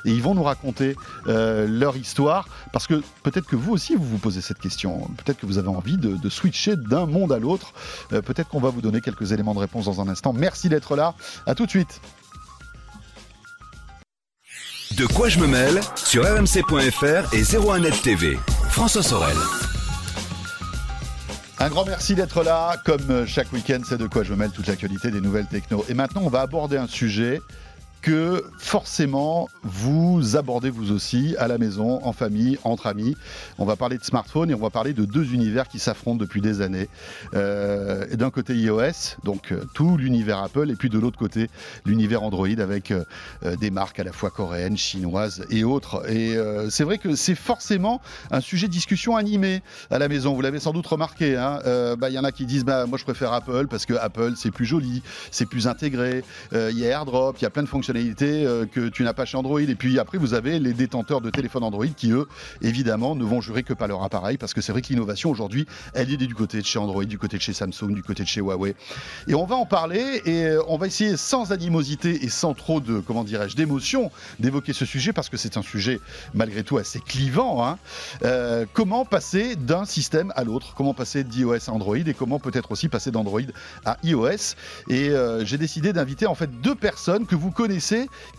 [0.05, 0.95] et ils vont nous raconter
[1.27, 5.09] euh, leur histoire parce que peut-être que vous aussi, vous vous posez cette question.
[5.23, 7.73] Peut-être que vous avez envie de, de switcher d'un monde à l'autre.
[8.11, 10.33] Euh, peut-être qu'on va vous donner quelques éléments de réponse dans un instant.
[10.33, 11.15] Merci d'être là.
[11.45, 12.01] À tout de suite.
[14.99, 18.37] De quoi je me mêle sur rmc.fr et 01net TV.
[18.69, 19.37] François Sorel.
[21.57, 22.75] Un grand merci d'être là.
[22.83, 25.85] Comme chaque week-end, c'est de quoi je mêle toute l'actualité des nouvelles techno.
[25.87, 27.39] Et maintenant, on va aborder un sujet
[28.01, 33.15] que forcément vous abordez vous aussi à la maison, en famille, entre amis.
[33.57, 36.41] On va parler de smartphone et on va parler de deux univers qui s'affrontent depuis
[36.41, 36.87] des années.
[37.33, 41.49] Euh, D'un côté iOS, donc euh, tout l'univers Apple, et puis de l'autre côté
[41.85, 43.03] l'univers Android avec euh,
[43.59, 46.09] des marques à la fois coréennes, chinoises et autres.
[46.09, 46.37] Et
[46.69, 50.33] c'est vrai que c'est forcément un sujet de discussion animé à la maison.
[50.33, 51.35] Vous l'avez sans doute remarqué.
[51.35, 51.59] hein.
[51.97, 54.33] Bah, Il y en a qui disent bah, moi je préfère Apple parce que Apple
[54.35, 56.23] c'est plus joli, c'est plus intégré.
[56.53, 59.37] Il y a AirDrop, il y a plein de euh, que tu n'as pas chez
[59.37, 59.61] Android.
[59.61, 62.27] Et puis après vous avez les détenteurs de téléphones Android qui eux
[62.61, 65.65] évidemment ne vont jurer que par leur appareil parce que c'est vrai que l'innovation aujourd'hui
[65.93, 68.27] elle est du côté de chez Android, du côté de chez Samsung, du côté de
[68.27, 68.75] chez Huawei.
[69.27, 72.79] Et on va en parler et euh, on va essayer sans animosité et sans trop
[72.79, 75.99] de comment dirais-je d'émotion d'évoquer ce sujet parce que c'est un sujet
[76.33, 77.65] malgré tout assez clivant.
[77.65, 77.77] hein.
[78.23, 80.73] Euh, comment passer d'un système à l'autre?
[80.75, 81.97] Comment passer d'iOS à Android?
[81.97, 83.41] Et comment peut-être aussi passer d'Android
[83.85, 84.55] à iOS?
[84.89, 85.11] Et
[85.43, 87.78] j'ai décidé d'inviter en fait deux personnes que vous connaissez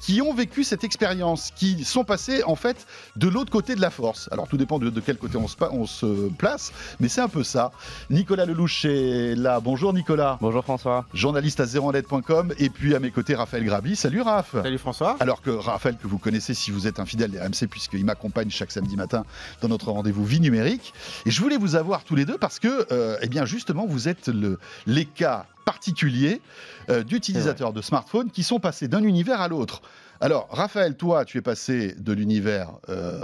[0.01, 3.91] qui ont vécu cette expérience, qui sont passées en fait de l'autre côté de la
[3.91, 4.29] force.
[4.33, 7.21] Alors tout dépend de, de quel côté on se, pa- on se place, mais c'est
[7.21, 7.73] un peu ça.
[8.11, 9.61] Nicolas Lelouch est là.
[9.61, 11.07] Bonjour Nicolas, Bonjour François.
[11.15, 13.97] journaliste à 01net.com et puis à mes côtés Raphaël Grabi.
[13.97, 15.17] Salut Raph Salut François.
[15.21, 18.51] alors que Raphaël, que vous connaissez si vous êtes un fidèle des RMC, puisqu'il m'accompagne
[18.51, 19.25] chaque samedi matin
[19.63, 20.93] dans notre rendez-vous Vie numérique.
[21.27, 24.09] Et je voulais vous avoir tous les deux parce que, euh, eh bien, justement, vous
[24.09, 26.41] êtes le, les cas particuliers
[26.89, 29.83] euh, d'utilisateurs de smartphones qui sont passés d'un univers à l'autre.
[30.21, 33.23] Alors, Raphaël, toi, tu es passé de l'univers euh,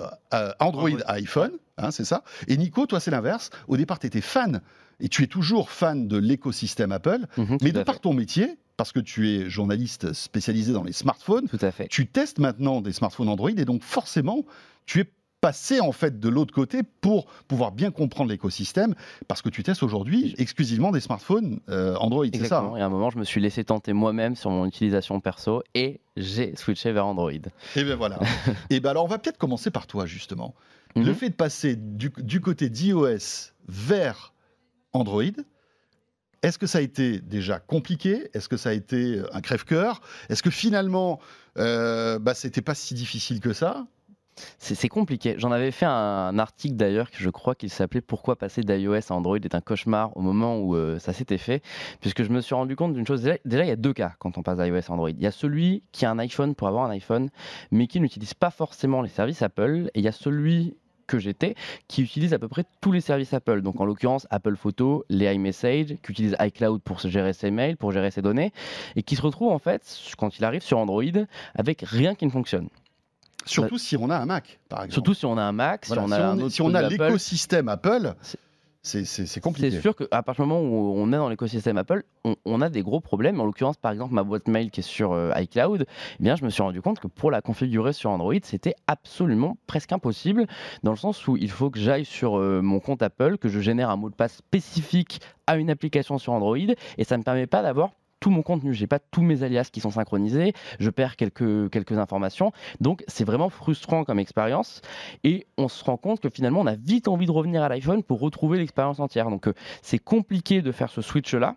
[0.61, 2.23] Android à iPhone, hein, c'est ça.
[2.49, 3.51] Et Nico, toi, c'est l'inverse.
[3.69, 4.63] Au départ, tu étais fan,
[5.01, 8.01] et tu es toujours fan de l'écosystème Apple, Mhm, mais de par fait.
[8.01, 11.89] ton métier, parce que tu es journaliste spécialisé dans les smartphones, Tout à fait.
[11.89, 14.45] tu testes maintenant des smartphones Android et donc forcément,
[14.87, 15.11] tu es
[15.47, 18.97] passé en fait de l'autre côté pour pouvoir bien comprendre l'écosystème
[19.29, 22.77] parce que tu testes aujourd'hui exclusivement des smartphones euh, Android, c'est ça hein?
[22.77, 26.01] Et à un moment, je me suis laissé tenter moi-même sur mon utilisation perso et
[26.17, 27.31] j'ai switché vers Android.
[27.77, 28.19] Et bien voilà.
[28.71, 30.57] et bien alors on va peut-être commencer par toi justement.
[30.97, 31.15] Le Mhm.
[31.15, 34.35] fait de passer du, du côté d'iOS vers
[34.93, 35.23] Android,
[36.43, 38.31] est-ce que ça a été déjà compliqué?
[38.35, 40.01] Est-ce que ça a été un crève-cœur?
[40.29, 41.21] Est-ce que finalement,
[41.57, 43.87] euh, bah, c'était pas si difficile que ça?
[44.59, 45.35] C'est compliqué.
[45.39, 49.15] J'en avais fait un article d'ailleurs que je crois qu'il s'appelait Pourquoi passer d'iOS à
[49.15, 51.63] Android est un cauchemar au moment où euh, ça s'était fait,
[52.01, 53.23] puisque je me suis rendu compte d'une chose.
[53.45, 55.11] Déjà, il y a deux cas quand on passe d'iOS à Android.
[55.11, 57.31] Il y a celui qui a un iPhone pour avoir un iPhone,
[57.71, 61.55] mais qui n'utilise pas forcément les services Apple, et il y a celui que j'étais,
[61.89, 63.63] qui utilise à peu près tous les services Apple.
[63.63, 67.93] Donc en l'occurrence Apple Photo, les iMessage, qui utilise iCloud pour gérer ses mails, pour
[67.93, 68.53] gérer ses données,
[68.97, 69.83] et qui se retrouve en fait,
[70.19, 71.05] quand il arrive sur Android,
[71.55, 72.69] avec rien qui ne fonctionne.
[73.47, 74.93] Surtout si on a un Mac, par exemple.
[74.93, 76.83] Surtout si on a un Mac, Voilà, si on a un autre si on a
[76.83, 78.15] l'écosystème Apple,
[78.83, 79.71] C'est- compliqué.
[79.73, 82.69] C'est sûr qu'à partir du moment où on est dans l'écosystème Apple, on, on a
[82.69, 83.41] des gros problèmes.
[83.41, 86.45] En l'occurrence, par exemple, ma boîte mail qui est sur euh, iCloud, eh bien, je
[86.45, 90.47] me suis rendu compte que pour la configurer sur Android, c'était absolument presque impossible,
[90.85, 93.59] dans le sens où il faut que j'aille sur euh, mon compte Apple, que je
[93.59, 97.25] génère un mot de passe spécifique à une application sur Android, et ça ne me
[97.25, 100.91] permet pas d'avoir tout mon contenu, j'ai pas tous mes alias qui sont synchronisés, je
[100.91, 102.53] perds quelques, quelques informations.
[102.81, 104.81] Donc c'est vraiment frustrant comme expérience
[105.25, 108.03] et on se rend compte que finalement on a vite envie de revenir à l'iPhone
[108.03, 109.31] pour retrouver l'expérience entière.
[109.31, 111.57] Donc euh, c'est compliqué de faire ce switch là.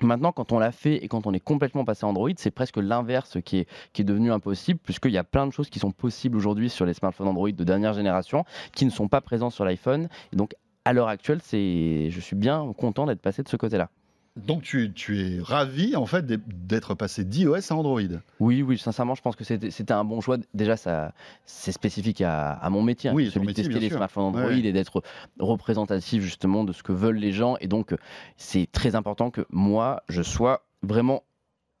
[0.00, 3.38] Maintenant, quand on l'a fait et quand on est complètement passé Android, c'est presque l'inverse
[3.44, 6.36] qui est, qui est devenu impossible, puisqu'il y a plein de choses qui sont possibles
[6.36, 10.08] aujourd'hui sur les smartphones Android de dernière génération qui ne sont pas présentes sur l'iPhone.
[10.32, 13.90] Donc, à l'heure actuelle, je suis bien content d'être passé de ce côté-là.
[14.36, 18.00] Donc tu, tu, es ravi en fait d'être passé d'iOS à Android.
[18.40, 20.38] Oui, oui, sincèrement, je pense que c'était un bon choix.
[20.54, 21.12] Déjà, ça,
[21.44, 23.98] c'est spécifique à, à, mon métier, hein, oui, celui de tester les sûr.
[23.98, 24.60] smartphones Android Ouais.
[24.60, 25.02] et d'être
[25.38, 27.56] représentatif justement de ce que veulent les gens.
[27.60, 27.94] Et donc,
[28.36, 31.22] c'est très important que moi, je sois vraiment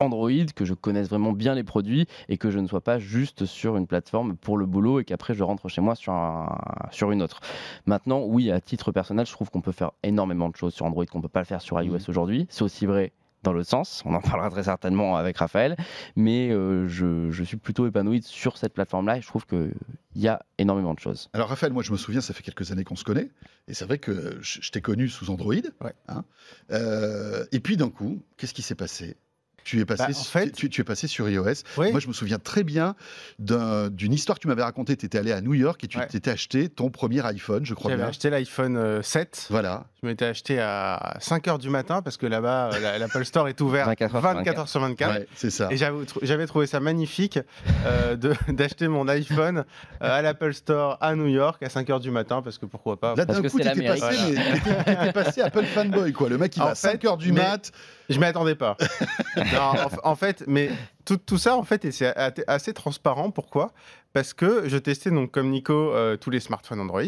[0.02, 3.44] Android, que je connaisse vraiment bien les produits et que je ne sois pas juste
[3.46, 6.58] sur une plateforme pour le boulot et qu'après je rentre chez moi sur, un,
[6.90, 7.40] sur une autre.
[7.86, 11.06] Maintenant, oui, à titre personnel, je trouve qu'on peut faire énormément de choses sur Android
[11.06, 12.04] qu'on ne peut pas le faire sur iOS Mhm.
[12.08, 12.46] aujourd'hui.
[12.50, 13.12] C'est aussi vrai
[13.44, 15.76] dans l'autre sens, on en parlera très certainement avec Raphaël,
[16.14, 19.72] mais euh, je, je suis plutôt épanoui sur cette plateforme-là et je trouve qu'il
[20.14, 21.28] y a énormément de choses.
[21.32, 23.30] Alors Raphaël, moi je me souviens, ça fait quelques années qu'on se connaît,
[23.66, 25.54] et c'est vrai que je, je t'ai connu sous Android.
[25.80, 25.92] Ouais.
[26.06, 26.22] hein.
[26.70, 29.16] Euh, et puis d'un coup, qu'est-ce qui s'est passé?
[29.64, 31.44] Tu es, passé, Bah, en fait- tu, tu es passé sur iOS.
[31.78, 31.90] Oui.
[31.90, 32.94] Moi, je me souviens très bien
[33.38, 34.96] d'un- d'une histoire que tu m'avais racontée.
[34.96, 36.06] Tu étais allé à New York et tu Ouais.
[36.06, 39.46] t'étais acheté ton premier iPhone, je crois J'avais acheté l'iPhone euh, 7.
[39.50, 39.86] Voilà.
[40.04, 43.60] Je m'étais acheté à 5h du matin parce que là-bas, euh, la- l'Apple Store est
[43.60, 45.14] ouvert 24 heures sur 24 heures sur 24.
[45.14, 45.68] Ouais, c'est ça.
[45.70, 47.38] Et j'avais trou- j'avais trouvé ça magnifique
[47.86, 49.62] euh, de- d'acheter mon iPhone euh,
[50.00, 53.14] à l'Apple Store à New York à 5h du matin parce que pourquoi pas.
[53.14, 56.28] Là, d'un coup, passé, t'étais- t'étais passé Apple fanboy, quoi.
[56.28, 57.70] Le mec, il En va à fait, 5h du mat.
[58.08, 58.76] Je m'y attendais pas.
[59.36, 59.60] Non,
[60.04, 60.68] en, en fait, mais
[61.04, 62.12] tout, tout ça, en fait, c'est
[62.48, 63.30] assez transparent.
[63.30, 63.70] Pourquoi?
[64.12, 67.02] Parce que je testais, donc, comme Nico, euh, tous les smartphones Android.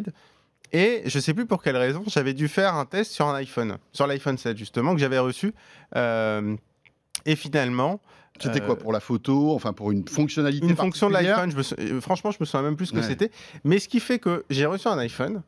[0.73, 3.79] Et je sais plus pour quelle raison, j'avais dû faire un test sur un iPhone,
[3.93, 5.55] sur l'iPhone 7 justement, que j'avais reçu.
[5.97, 6.57] Euh,
[7.27, 8.01] et finalement,
[8.41, 12.01] C'était Euh, quoi Pour la photo Enfin, pour une fonctionnalité une fonction de l'iPhone, euh,
[12.01, 13.05] franchement, je me souviens même plus ce que Ouais.
[13.05, 13.31] c'était.
[13.63, 15.43] Mais ce qui fait que j'ai reçu un iPhone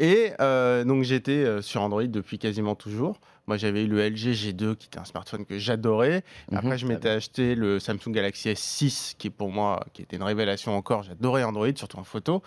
[0.00, 3.20] et euh, donc j'étais euh, sur Android depuis quasiment toujours.
[3.46, 6.24] Moi, j'avais eu le LG G2 qui était un smartphone que j'adorais.
[6.50, 6.76] Après, Mhm.
[6.78, 10.76] je m'étais acheté le Samsung Galaxy S6 qui est pour moi qui était une révélation
[10.76, 11.04] encore.
[11.04, 12.42] J'adorais Android, surtout en photo.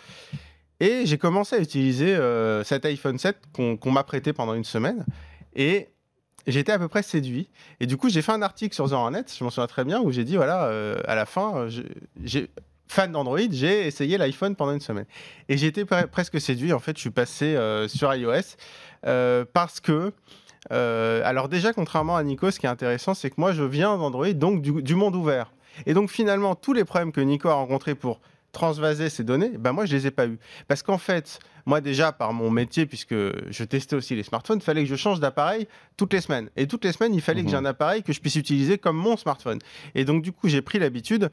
[0.80, 5.06] Et j'ai commencé à utiliser euh, cet iPhone 7 qu'on m'a prêté pendant une semaine.
[5.56, 5.88] Et
[6.48, 7.50] j'étais à peu près séduit.
[7.80, 10.12] Et du coup, j'ai fait un article sur Hornet, je m'en souviens très bien, où
[10.12, 12.48] j'ai dit voilà, euh, à la fin, euh,
[12.88, 15.06] fan d'Android, j'ai essayé l'iPhone pendant une semaine.
[15.50, 16.74] Et pre- presque séduit.
[16.74, 17.58] En fait, je suis passé
[17.88, 18.56] sur iOS
[19.54, 20.12] parce que.
[20.70, 24.34] alors déjà, contrairement à Nico, ce qui est intéressant, c'est que moi, je viens d'Android,
[24.34, 25.52] donc du monde ouvert.
[25.86, 28.20] Et donc finalement, tous les problèmes que Nico a rencontrés pour
[28.56, 30.40] transvaser ces données, ben moi, je les ai pas eus.
[30.68, 34.64] Parce qu'en fait, moi déjà, par mon métier, puisque je testais aussi les smartphones, il
[34.64, 36.50] fallait que je change d'appareil toutes les semaines.
[36.56, 37.52] Et toutes les semaines, il fallait que Mhm.
[37.52, 39.60] j'ai un appareil que je puisse utiliser comme mon smartphone.
[39.94, 41.30] Et donc, du coup, j'ai pris l'habitude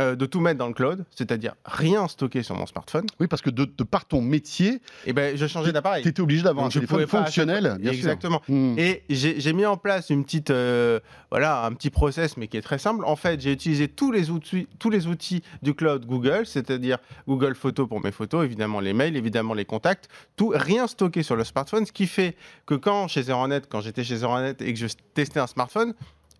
[0.00, 3.06] euh, de tout mettre dans le cloud, c'est-à-dire rien stocker sur mon smartphone.
[3.20, 6.02] Oui, parce que de, de par ton métier, Et ben, je changeais d'appareil.
[6.02, 8.42] tu étais obligé d'avoir un téléphone fonctionnel, bien Exactement.
[8.44, 8.54] sûr.
[8.54, 8.78] Hmm.
[8.78, 12.62] Et j'ai mis en place une petite, euh, voilà, un petit process, mais qui est
[12.62, 13.04] très simple.
[13.04, 17.54] En fait, j'ai utilisé tous les outils, tous les outils du cloud Google, c'est-à-dire Google
[17.54, 21.44] Photos pour mes photos, évidemment les mails, évidemment les contacts, tout rien stocké sur le
[21.44, 24.86] smartphone, ce qui fait que quand chez Zeronet, quand j'étais chez Zeronet et que je
[25.14, 25.94] testais un smartphone,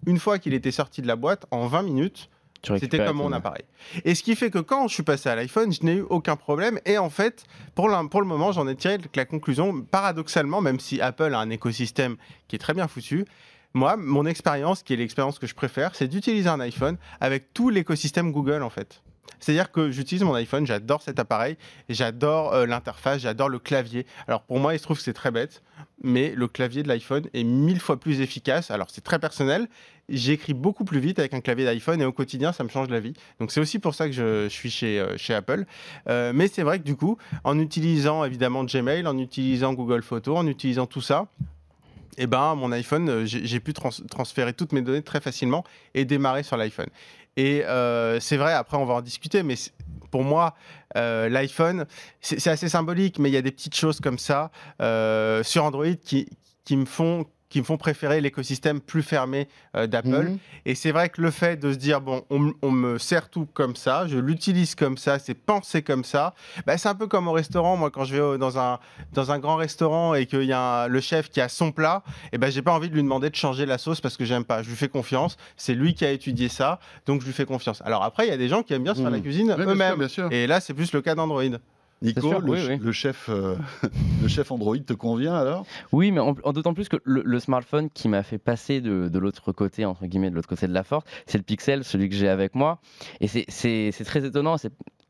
[0.07, 2.29] une fois qu'il était sorti de la boîte, en 20 minutes,
[2.81, 3.63] c'était comme mon appareil.
[4.05, 6.37] Et ce qui fait que quand je suis passé à l'iPhone, je n'ai eu aucun
[6.37, 6.79] problème.
[6.85, 10.81] Et en fait, pour, l'in- pour le moment, j'en ai tiré la conclusion, paradoxalement, même
[10.81, 12.17] si Apple a un écosystème
[12.49, 13.25] qui est très bien foutu,
[13.75, 17.69] moi, mon expérience, qui est l'expérience que je préfère, c'est d'utiliser un iPhone avec tout
[17.69, 19.03] l'écosystème Google, en fait.
[19.41, 21.57] C'est-à-dire que j'utilise mon iPhone, j'adore cet appareil,
[21.89, 24.07] j'adore euh, l'interface, j'adore le clavier.
[24.29, 25.63] Alors pour moi, il se trouve que c'est très bête,
[26.03, 28.71] mais le clavier de l'iPhone est mille fois plus efficace.
[28.71, 29.69] Alors c'est très personnel,
[30.09, 33.01] j'écris beaucoup plus vite avec un clavier d'iPhone et au quotidien, ça me change la
[33.01, 33.15] vie.
[33.41, 35.65] Donc c'est aussi pour ça que je, suis chez, euh, Apple.
[36.09, 40.39] Euh, mais c'est vrai que du coup, en utilisant évidemment Gmail, en utilisant Google Photos,
[40.39, 41.27] en utilisant tout ça,
[42.19, 46.43] eh ben, mon iPhone, j'ai pu trans- transférer toutes mes données très facilement et démarrer
[46.43, 46.87] sur l'iPhone.
[47.37, 49.55] Et euh, c'est vrai, après on va en discuter, mais
[50.11, 50.55] pour moi,
[50.97, 51.87] euh, l'iPhone,
[52.21, 55.65] c'est c'est assez symbolique, mais il y a des petites choses comme ça euh, sur
[55.65, 56.29] Android qui,
[56.65, 60.09] qui me font qui me font préférer l'écosystème plus fermé euh, d'Apple.
[60.29, 60.39] Mhm.
[60.67, 63.75] Et c'est vrai que le fait de se dire, bon, on, me sert tout comme
[63.77, 66.35] ça, je l'utilise comme ça, c'est pensé comme ça,
[66.67, 67.79] bah, c'est un peu comme au restaurant.
[67.79, 68.79] Moi, quand je vais dans un,
[69.15, 72.03] dans un grand restaurant et qu'il y a un- le chef qui a son plat,
[72.31, 74.45] et ben j'ai pas envie de lui demander de changer la sauce parce que j'aime
[74.45, 74.63] pas.
[74.63, 75.39] Je lui fais confiance.
[75.57, 77.81] C'est lui qui a étudié ça, donc je lui fais confiance.
[77.87, 79.17] Alors après, il y a des gens qui aiment bien se faire Mhm.
[79.17, 80.33] la cuisine Oui, bien sûr, eux-mêmes.
[80.33, 81.43] Et là, c'est plus le cas d'Android.
[82.03, 82.85] Nico, sûr, le, oui, ch- oui.
[82.85, 83.57] le chef, euh,
[84.23, 85.65] le chef Android te convient alors?
[85.93, 89.09] Oui, mais en, en d'autant plus que le, le smartphone qui m'a fait passer de,
[89.09, 92.09] de l'autre côté, entre guillemets, de l'autre côté de la force, c'est le Pixel, celui
[92.09, 92.81] que j'ai avec moi.
[93.21, 93.47] Et c'est-
[94.05, 94.57] très étonnant,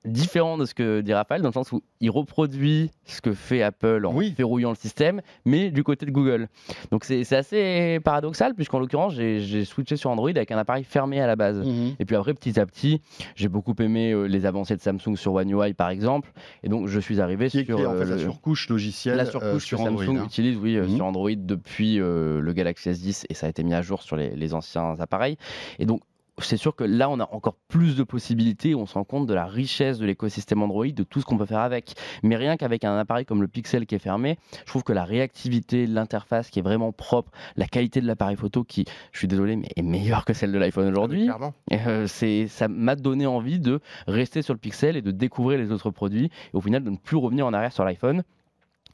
[0.05, 3.63] différent de ce que dit Raphaël, dans le sens où il reproduit ce que fait
[3.63, 4.35] Apple en Oui.
[4.37, 6.49] verrouillant le système, mais du côté de Google.
[6.93, 11.27] Donc c'est assez paradoxal, puisqu'en l'occurrence, j'ai switché sur Android avec un appareil fermé à
[11.27, 11.61] la base.
[11.99, 13.01] Et puis après, petit à petit,
[13.35, 16.31] j'ai beaucoup aimé euh, les avancées de Samsung sur One UI, par exemple.
[16.63, 19.65] Et donc, je suis arrivé sur fait euh, la le- surcouche logicielle la euh, surcouche
[19.65, 20.05] sur que Android.
[20.05, 20.25] Samsung hein.
[20.25, 20.97] utilise, oui, euh, Mhm.
[20.97, 24.17] sur Android depuis euh, le Galaxy S10 et ça a été mis à jour sur
[24.17, 25.37] les, les anciens appareils.
[25.79, 26.01] Et donc,
[26.39, 28.75] c'est sûr que là, on a encore plus de possibilités.
[28.75, 31.47] On se rend compte de la richesse de l'écosystème Android, de tout ce qu'on peut
[31.47, 31.95] faire avec.
[32.23, 35.05] Mais rien qu'avec un appareil comme le Pixel qui est fermé, je trouve que la
[35.05, 39.57] réactivité, l'interface qui est vraiment propre, la qualité de l'appareil photo qui, je suis désolé,
[39.57, 41.29] mais est meilleure que celle de l'iPhone aujourd'hui.
[41.71, 45.59] Et, euh, c'est, ça m'a donné envie de rester sur le Pixel et de découvrir
[45.59, 48.23] les autres produits, et au final de ne plus revenir en arrière sur l'iPhone.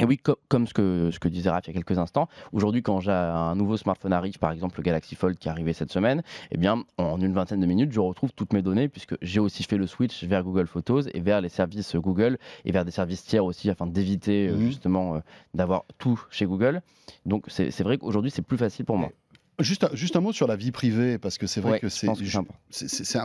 [0.01, 2.29] Et oui, co- comme ce que, ce que disait Raph il y a quelques instants,
[2.53, 5.73] aujourd'hui quand j'ai un nouveau smartphone arrive, par exemple le Galaxy Fold qui est arrivé
[5.75, 9.15] cette semaine, eh bien en une vingtaine de minutes, je retrouve toutes mes données puisque
[9.23, 12.85] j'ai aussi fait le switch vers Google Photos et vers les services Google et vers
[12.85, 14.67] des services tiers aussi afin d'éviter euh, Mhm.
[14.67, 15.19] justement euh,
[15.55, 16.81] d'avoir tout chez Google.
[17.27, 19.11] Donc c'est, vrai qu'aujourd'hui c'est plus facile pour moi.
[19.59, 21.89] Juste, un- juste un mot sur la vie privée, parce que c'est vrai Ouais, que
[21.91, 22.55] c'est important.
[22.71, 23.19] c'est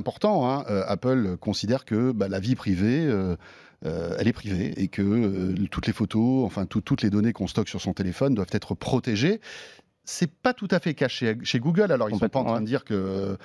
[0.46, 0.66] hein.
[0.70, 3.38] Euh, Apple considère que bah, la vie privée, euh,
[3.86, 7.34] euh, elle est privée et que euh, toutes les photos, enfin tout- toutes les données
[7.34, 9.40] qu'on stocke sur son téléphone doivent être protégées.
[10.10, 11.92] C'est pas tout à fait caché chez Google.
[11.92, 13.36] Alors ils sont pas en train de dire que euh,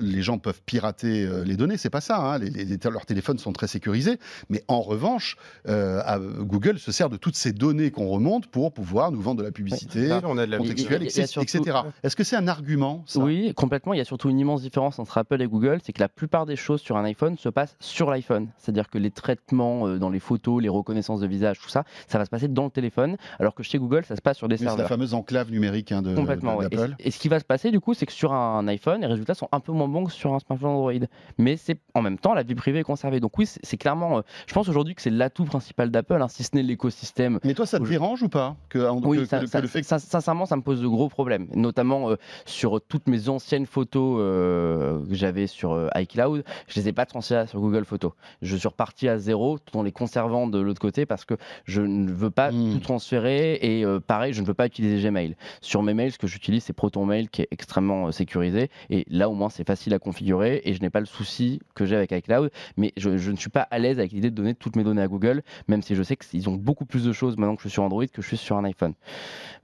[0.00, 1.76] les gens peuvent pirater euh, les données.
[1.76, 2.18] C'est pas ça.
[2.18, 2.38] hein.
[2.38, 4.18] Les, les- les- leurs téléphones sont très sécurisés.
[4.48, 5.36] Mais en revanche,
[5.68, 9.40] euh, à- Google se sert de toutes ces données qu'on remonte pour pouvoir nous vendre
[9.40, 11.26] de la publicité on a de la contextuelle, etc.
[11.26, 11.78] surtout- etc.
[12.04, 13.18] Est-ce que c'est un argument ça?
[13.18, 13.92] Oui, complètement.
[13.92, 16.46] Il y a surtout une immense différence entre Apple et Google, c'est que la plupart
[16.46, 18.48] des choses sur un iPhone se passent sur l'iPhone.
[18.58, 22.18] C'est-à-dire que les traitements euh, dans les photos, les reconnaissances de visage, tout ça, ça
[22.18, 24.54] va se passer dans le téléphone, alors que chez Google, ça se passe sur des
[24.54, 24.88] Oui, c'est la serveurs.
[24.88, 26.68] fameuse enclave numérique hein, de, Complètement, ouais.
[26.70, 29.06] Et, et ce qui va se passer du coup, c'est que sur un iPhone, les
[29.06, 30.92] résultats sont un peu moins bons que sur un smartphone Android.
[31.38, 33.20] Mais c'est en même temps la vie privée est conservée.
[33.20, 34.18] Donc oui, c'est clairement.
[34.18, 37.54] euh, je pense aujourd'hui que c'est l'atout principal d'Apple, hein, si ce n'est l'écosystème Mais
[37.54, 39.80] toi, ça te Je- dérange ou pas que, oui, que- ça- que ça- le fait
[39.80, 43.66] que- sin- sincèrement, ça me pose de gros problèmes, notamment euh, sur toutes mes anciennes
[43.66, 46.44] photos euh, que j'avais sur iCloud.
[46.68, 48.12] Je les ai pas transférées sur Google Photos.
[48.42, 51.80] Je suis reparti à zéro, tout en les conservant de l'autre côté parce que je
[51.80, 52.72] ne veux pas Hmm.
[52.74, 55.36] tout transférer et pareil, je ne veux pas utiliser Gmail.
[55.60, 59.30] Sur mes mails, ce que j'utilise, c'est ProtonMail qui est extrêmement euh, sécurisé et là,
[59.30, 62.12] au moins, c'est facile à configurer et je n'ai pas le souci que j'ai avec
[62.12, 62.50] iCloud.
[62.76, 65.02] Mais je, je ne suis pas à l'aise avec l'idée de donner toutes mes données
[65.02, 67.68] à Google, même si je sais qu'ils ont beaucoup plus de choses maintenant que je
[67.68, 68.94] suis sur Android que je suis sur un iPhone.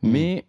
[0.02, 0.10] Hmm.
[0.10, 0.44] Mais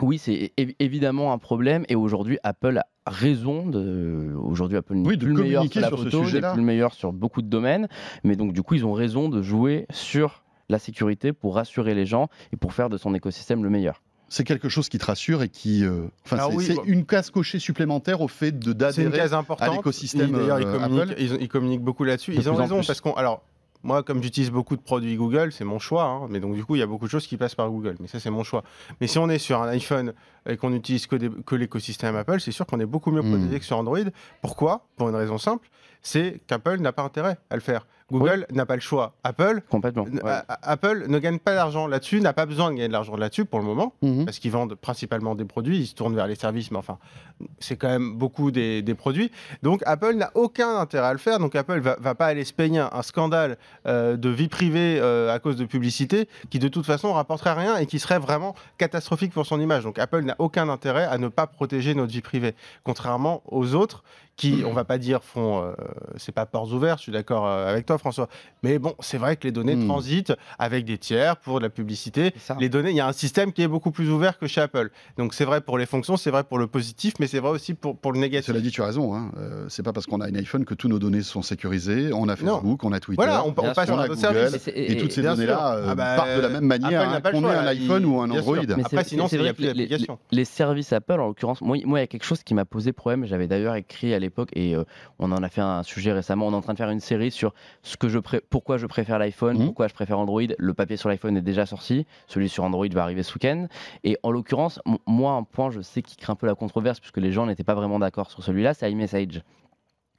[0.00, 5.08] oui, c'est évi- évidemment un problème et aujourd'hui Apple a raison de aujourd'hui Apple n'est
[5.08, 6.52] Oui, plus le meilleur communiquer sur la sur ce photo, n'est sujet-là.
[6.52, 7.88] plus le meilleur sur beaucoup de domaines,
[8.22, 12.06] mais donc du coup ils ont raison de jouer sur la sécurité pour rassurer les
[12.06, 14.02] gens et pour faire de son écosystème le meilleur.
[14.28, 15.84] C'est quelque chose qui te rassure et qui.
[15.84, 19.20] euh, Enfin, Ah c'est oui, bah- une case cochée supplémentaire au fait de d'adhérer.
[19.32, 19.76] importante.
[19.76, 22.32] l'écosystème, D'ailleurs, ils, euh, communiquent- ils, ils communiquent beaucoup là-dessus.
[22.32, 23.12] De Ils ont raison parce qu'on.
[23.14, 23.42] Alors,
[23.84, 26.04] moi, comme j'utilise beaucoup de produits Google, c'est mon choix.
[26.04, 27.96] hein, mais donc, du coup, il y a beaucoup de choses qui passent par Google.
[28.00, 28.64] Mais ça, c'est mon choix.
[29.00, 30.12] Mais si on est sur un iPhone
[30.48, 33.30] et qu'on n'utilise que, des- que l'écosystème Apple, c'est sûr qu'on est beaucoup mieux Hmm.
[33.38, 33.98] protégé que sur Android.
[34.42, 34.86] Pourquoi?
[34.96, 35.68] Pour une raison simple
[36.00, 37.84] c'est qu'Apple n'a pas intérêt à le faire.
[38.10, 39.12] Google n'a pas le choix.
[39.22, 40.04] Apple, Complètement.
[40.04, 40.20] Ouais.
[40.48, 43.58] Apple ne gagne pas d'argent là-dessus, n'a pas besoin de gagner de l'argent là-dessus pour
[43.58, 44.24] le moment Mhm.
[44.24, 46.98] parce qu'ils vendent principalement des produits, ils se tournent vers les services, mais enfin,
[47.58, 49.30] c'est quand même beaucoup des, des produits.
[49.62, 51.38] Donc Apple n'a aucun intérêt à le faire.
[51.38, 54.98] Donc Apple va, va pas aller se payer un, un scandale euh, de vie privée
[55.00, 58.54] euh, à cause de publicité qui de toute façon rapporterait rien et qui serait vraiment
[58.78, 59.84] catastrophique pour son image.
[59.84, 64.02] Donc Apple n'a aucun intérêt à ne pas protéger notre vie privée, contrairement aux autres
[64.38, 65.72] qui, on va pas dire, font, euh,
[66.16, 66.96] c'est pas ports ouverts.
[66.96, 68.28] Je suis d'accord euh, avec toi, François.
[68.62, 69.86] Mais bon, c'est vrai que les données Hmm.
[69.86, 73.52] transitent avec des tiers pour de la publicité les données, il y a un système
[73.52, 74.90] qui est beaucoup plus ouvert que chez Apple.
[75.18, 77.74] Donc c'est vrai pour les fonctions, c'est vrai pour le positif, mais c'est vrai aussi
[77.74, 78.46] pour, pour le négatif.
[78.46, 79.14] Cela dit, tu as raison.
[79.14, 79.32] Hein.
[79.38, 82.12] Euh, c'est pas parce qu'on a un iPhone que tous nos données sont sécurisées.
[82.12, 82.56] On a Non.
[82.60, 83.16] Facebook, on a Twitter.
[83.22, 84.36] Voilà, on, passe on sur a d'autres Google.
[84.38, 84.54] services.
[84.54, 87.20] Et c'est- Et, toutes ces données-là euh, Ah bah, partent de la même manière hein,
[87.20, 87.70] qu'on ait un là.
[87.70, 88.30] iPhone Il- ou un.
[88.30, 88.56] Android.
[88.56, 90.18] Mais Après, c'est- sinon, c'est les- les- d'applications.
[90.30, 92.92] Les, services Apple, en l'occurrence, moi, moi, il y a quelque chose qui m'a posé
[92.92, 93.24] problème.
[93.26, 94.84] J'avais d'ailleurs écrit à l'époque, et euh,
[95.18, 96.46] on en a fait un sujet récemment.
[96.46, 98.86] On est en train de faire une série sur ce que je pré- pourquoi je
[98.86, 99.66] préfère l'iPhone, Mhm.
[99.66, 100.42] pourquoi je préfère Android.
[100.58, 103.66] Le papier sur l'iPhone est déjà sorti, celui sur Android va arriver ce week-end.
[104.04, 107.18] Et en l'occurrence, moi, un point, je sais qui craint un peu la controverse, puisque
[107.18, 109.42] les gens n'étaient pas vraiment d'accord sur celui-là, c'est iMessage.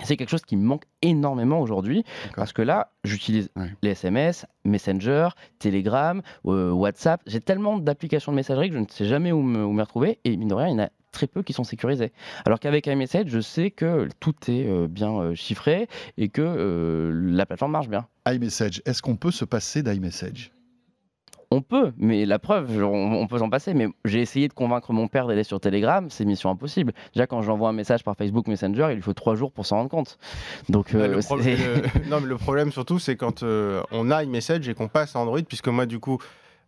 [0.05, 2.05] C'est quelque chose qui me manque énormément aujourd'hui
[2.37, 3.69] parce que là, j'utilise Ouais.
[3.81, 5.27] les SMS, Messenger,
[5.59, 7.21] Telegram, euh, WhatsApp.
[7.27, 10.19] J'ai tellement d'applications de messagerie que je ne sais jamais où me, où me retrouver.
[10.23, 12.11] Et mine de rien, il y en a très peu qui sont sécurisés.
[12.45, 17.11] Alors qu'avec iMessage, je sais que tout est euh, bien euh, chiffré et que euh,
[17.13, 18.07] la plateforme marche bien.
[18.27, 20.51] iMessage, est-ce qu'on peut se passer d'iMessage
[21.51, 23.73] On peut, mais la preuve, on, peut s'en passer.
[23.73, 26.93] Mais j'ai essayé de convaincre mon père d'aller sur Telegram, c'est mission impossible.
[27.15, 29.77] Déjà, quand j'envoie un message par Facebook Messenger, il lui faut trois jours pour s'en
[29.77, 30.19] rendre compte.
[30.69, 34.11] Donc, euh, le, pro- c'est- le- non, mais le problème surtout, c'est quand euh, on
[34.11, 36.19] a iMessage et qu'on passe à Android, puisque moi, du coup,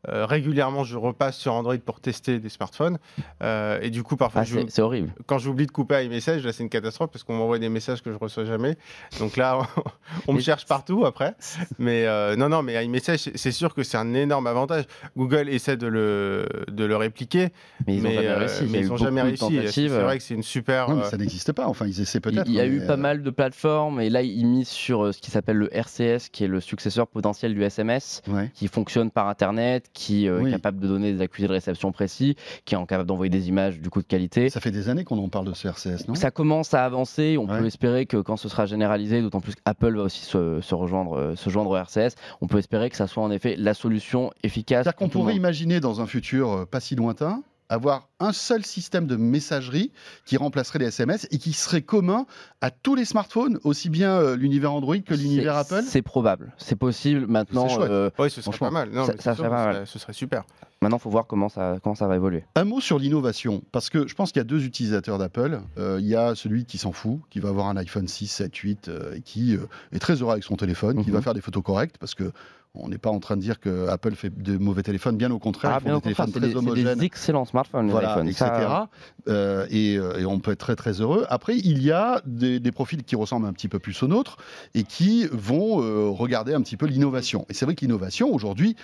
[0.07, 2.97] euh, régulièrement, je repasse sur Android pour tester des smartphones.
[3.43, 5.13] Euh, et du coup, parfois, Ah, je- c'est horrible.
[5.27, 8.11] quand j'oublie de couper iMessage, là, c'est une catastrophe parce qu'on m'envoie des messages que
[8.11, 8.77] je reçois jamais.
[9.19, 9.59] Donc là,
[10.27, 11.35] on me cherche partout après.
[11.79, 14.85] Mais euh, non, non, mais iMessage, c'est- sûr que c'est un énorme avantage.
[15.17, 17.49] Google essaie de le, de le répliquer,
[17.85, 18.63] Mais ils n'ont mais, jamais réussi.
[18.69, 19.59] Mais ils n'ont beaucoup jamais réussi.
[19.71, 20.89] C'est vrai que c'est une super.
[20.89, 21.67] Non, mais euh, ça n'existe pas.
[21.67, 22.47] Enfin, ils essaient peut-être.
[22.47, 25.31] il y a eu pas mal de plateformes et là ils misent sur ce qui
[25.31, 28.49] s'appelle le RCS qui est le successeur potentiel du SMS ouais.
[28.53, 30.49] qui fonctionne par internet, qui euh, Oui.
[30.49, 32.35] est capable de donner des accusés de réception précis,
[32.65, 34.49] qui est capable d'envoyer des images du coup de qualité.
[34.49, 36.15] Ça fait des années qu'on en parle de ce RCS, non?
[36.15, 37.59] Ça commence à avancer, on Ouais.
[37.59, 41.17] peut espérer que quand ce sera généralisé, d'autant plus qu'Apple va aussi se, se rejoindre,
[41.17, 44.31] euh, se joindre au RCS, on peut espérer que ça soit en effet la solution
[44.43, 44.83] efficace.
[44.83, 49.07] C'est-à-dire qu'on pourrait imaginer dans un futur euh, pas si lointain avoir un seul système
[49.07, 49.91] de messagerie
[50.25, 52.25] qui remplacerait les SMS et qui serait commun
[52.61, 55.81] à tous les smartphones, aussi bien euh, l'univers Android que l'univers Apple?
[55.87, 57.25] C'est probable, c'est possible.
[57.27, 58.89] Maintenant, euh, Ouais, ce serait Franchement, pas mal.
[58.91, 59.87] Non, ça- serait pas mal.
[59.87, 60.43] ce serait super.
[60.81, 62.43] maintenant, faut voir comment ça, comment ça va évoluer.
[62.55, 65.61] Un mot sur l'innovation, parce que je pense qu'il y a deux utilisateurs d'Apple.
[65.77, 68.55] Euh, il y a celui qui s'en fout, qui va avoir un iPhone 6, 7,
[68.55, 71.15] 8, euh, et qui euh, est très heureux avec son téléphone, qui Mhm.
[71.15, 72.31] va faire des photos correctes, parce que
[72.73, 75.39] on n'est pas en train de dire que Apple fait de mauvais téléphones, bien au
[75.39, 76.97] contraire, Ah, ils font des contraire, téléphones très des, homogènes.
[76.99, 78.29] des excellents smartphones, les voilà, iPhones.
[78.29, 78.45] etc.
[78.45, 78.89] Ça,
[79.27, 81.25] Euh, et, euh, et on peut être très très heureux.
[81.29, 84.37] Après, il y a des, des profils qui ressemblent un petit peu plus aux nôtres
[84.73, 87.45] et qui vont euh, regarder un petit peu l'innovation.
[87.49, 88.75] Et c'est vrai que l'innovation aujourd'hui,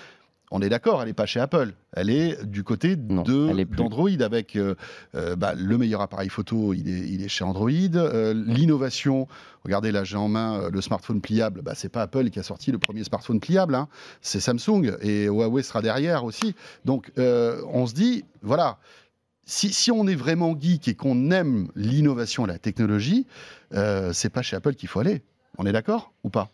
[0.49, 1.73] on est d'accord, elle n'est pas chez Apple.
[1.91, 4.75] Elle est du côté d'Android avec euh,
[5.15, 7.69] euh, bah, le meilleur appareil photo, il est, il est chez Android.
[7.69, 9.27] Euh, L'innovation,
[9.63, 11.61] regardez là, j'ai en main le smartphone pliable.
[11.61, 13.89] Bah, c'est pas Apple qui a sorti le premier smartphone pliable, hein.
[14.21, 16.55] c'est Samsung et Huawei sera derrière aussi.
[16.85, 18.77] Donc euh, on se dit, voilà,
[19.43, 23.27] si, si on est vraiment geek et qu'on aime l'innovation et la technologie,
[24.13, 25.23] c'est pas chez Apple qu'il faut aller.
[25.57, 26.49] On est d'accord ou pas?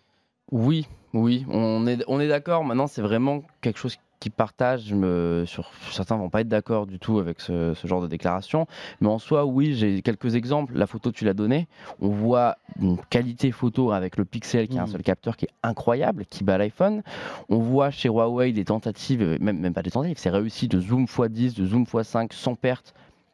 [0.54, 2.64] Oui, oui, on est, on est d'accord.
[2.64, 4.84] Maintenant, c'est vraiment quelque chose qui partage.
[4.86, 8.08] Je me- sur, certains vont pas être d'accord du tout avec ce, ce genre de
[8.08, 8.68] déclaration.
[9.02, 10.78] Mais en soi, oui, j'ai quelques exemples.
[10.78, 11.68] La photo, tu l'as donnée.
[12.00, 14.92] On voit une qualité photo avec le Pixel qui a un Mhm.
[14.92, 17.02] seul capteur qui est incroyable, qui bat l'iPhone.
[17.50, 21.06] On voit chez Huawei des tentatives, même, même pas des tentatives, c'est réussi de zoom
[21.06, 22.94] x10, de zoom x5 sans perte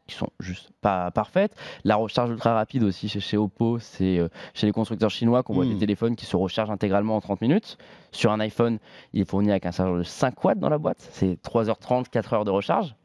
[0.09, 1.55] qui sont juste pas parfaites.
[1.85, 5.53] La recharge ultra rapide aussi chez, chez Oppo, c'est euh, chez les constructeurs chinois qu'on
[5.53, 5.73] voit Mm.
[5.73, 7.77] des téléphones qui se rechargent intégralement en 30 minutes.
[8.11, 8.79] Sur un iPhone,
[9.13, 11.07] il est fourni avec un chargeur de 5 watts dans la boîte.
[11.11, 12.95] C'est 3h30, 4 heures de recharge.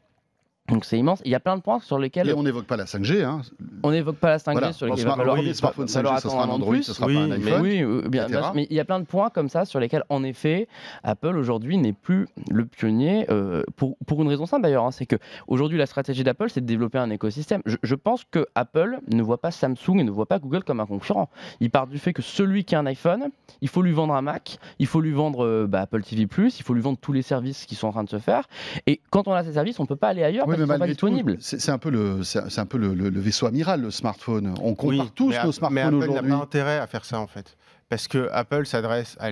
[0.69, 1.21] Donc c'est immense.
[1.25, 3.23] Il y a plein de points sur lesquels Et on n'évoque pas la 5G.
[3.23, 3.41] Hein.
[3.83, 4.73] on n'évoque pas la 5G, Voilà.
[4.73, 7.05] sur lesquels le premier smartphone va falloir 5G, ce attendre sera un Android, ce sera
[7.05, 7.61] Oui, pas un mais- iPhone.
[7.61, 9.79] Oui, oui, bien, bien sûr, mais il y a plein de points comme ça sur
[9.79, 10.67] lesquels, en effet,
[11.03, 13.27] Apple aujourd'hui n'est plus le pionnier.
[13.29, 16.61] euh, pour, pour une raison simple d'ailleurs, hein, c'est que aujourd'hui la stratégie d'Apple, c'est
[16.61, 17.61] de développer un écosystème.
[17.67, 20.79] Je, je pense que Apple ne voit pas Samsung et ne voit pas Google comme
[20.79, 21.29] un concurrent.
[21.59, 23.29] Il part du fait que celui qui a un iPhone,
[23.61, 26.63] il faut lui vendre un Mac, il faut lui vendre euh, bah, Apple TV+, il
[26.63, 28.47] faut lui vendre tous les services qui sont en train de se faire.
[28.87, 31.09] Et quand on a ces services, on peut pas aller ailleurs Oui, mais malgré tout,
[31.39, 34.53] c'est un peu le, c'est c'est un peu le, le- le vaisseau amiral, le smartphone.
[34.61, 36.31] On compare Oui, tous mais nos App- mais smartphones Apple n'a aujourd'hui.
[36.31, 37.57] pas intérêt à faire ça en fait.
[37.87, 39.29] Parce que Apple s'adresse à,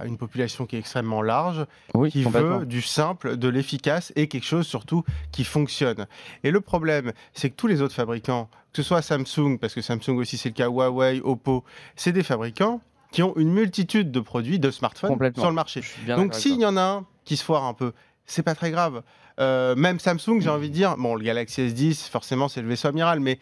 [0.00, 4.26] à une population qui est extrêmement large, Oui, qui veut du simple, de l'efficace et
[4.26, 6.06] quelque chose surtout qui fonctionne.
[6.42, 9.82] Et le problème, c'est que tous les autres fabricants, que ce soit Samsung, parce que
[9.82, 11.62] Samsung aussi c'est le cas, Huawei, Oppo,
[11.94, 12.80] c'est des fabricants
[13.12, 15.82] qui ont une multitude de produits, de smartphones sur le marché.
[16.06, 17.92] Donc s'il y en a un qui se foire un peu,
[18.24, 19.02] c'est pas très grave.
[19.40, 22.88] Euh, même Samsung, j'ai envie de dire, bon, le Galaxy S10, forcément, c'est le vaisseau
[22.88, 23.38] amiral, mais,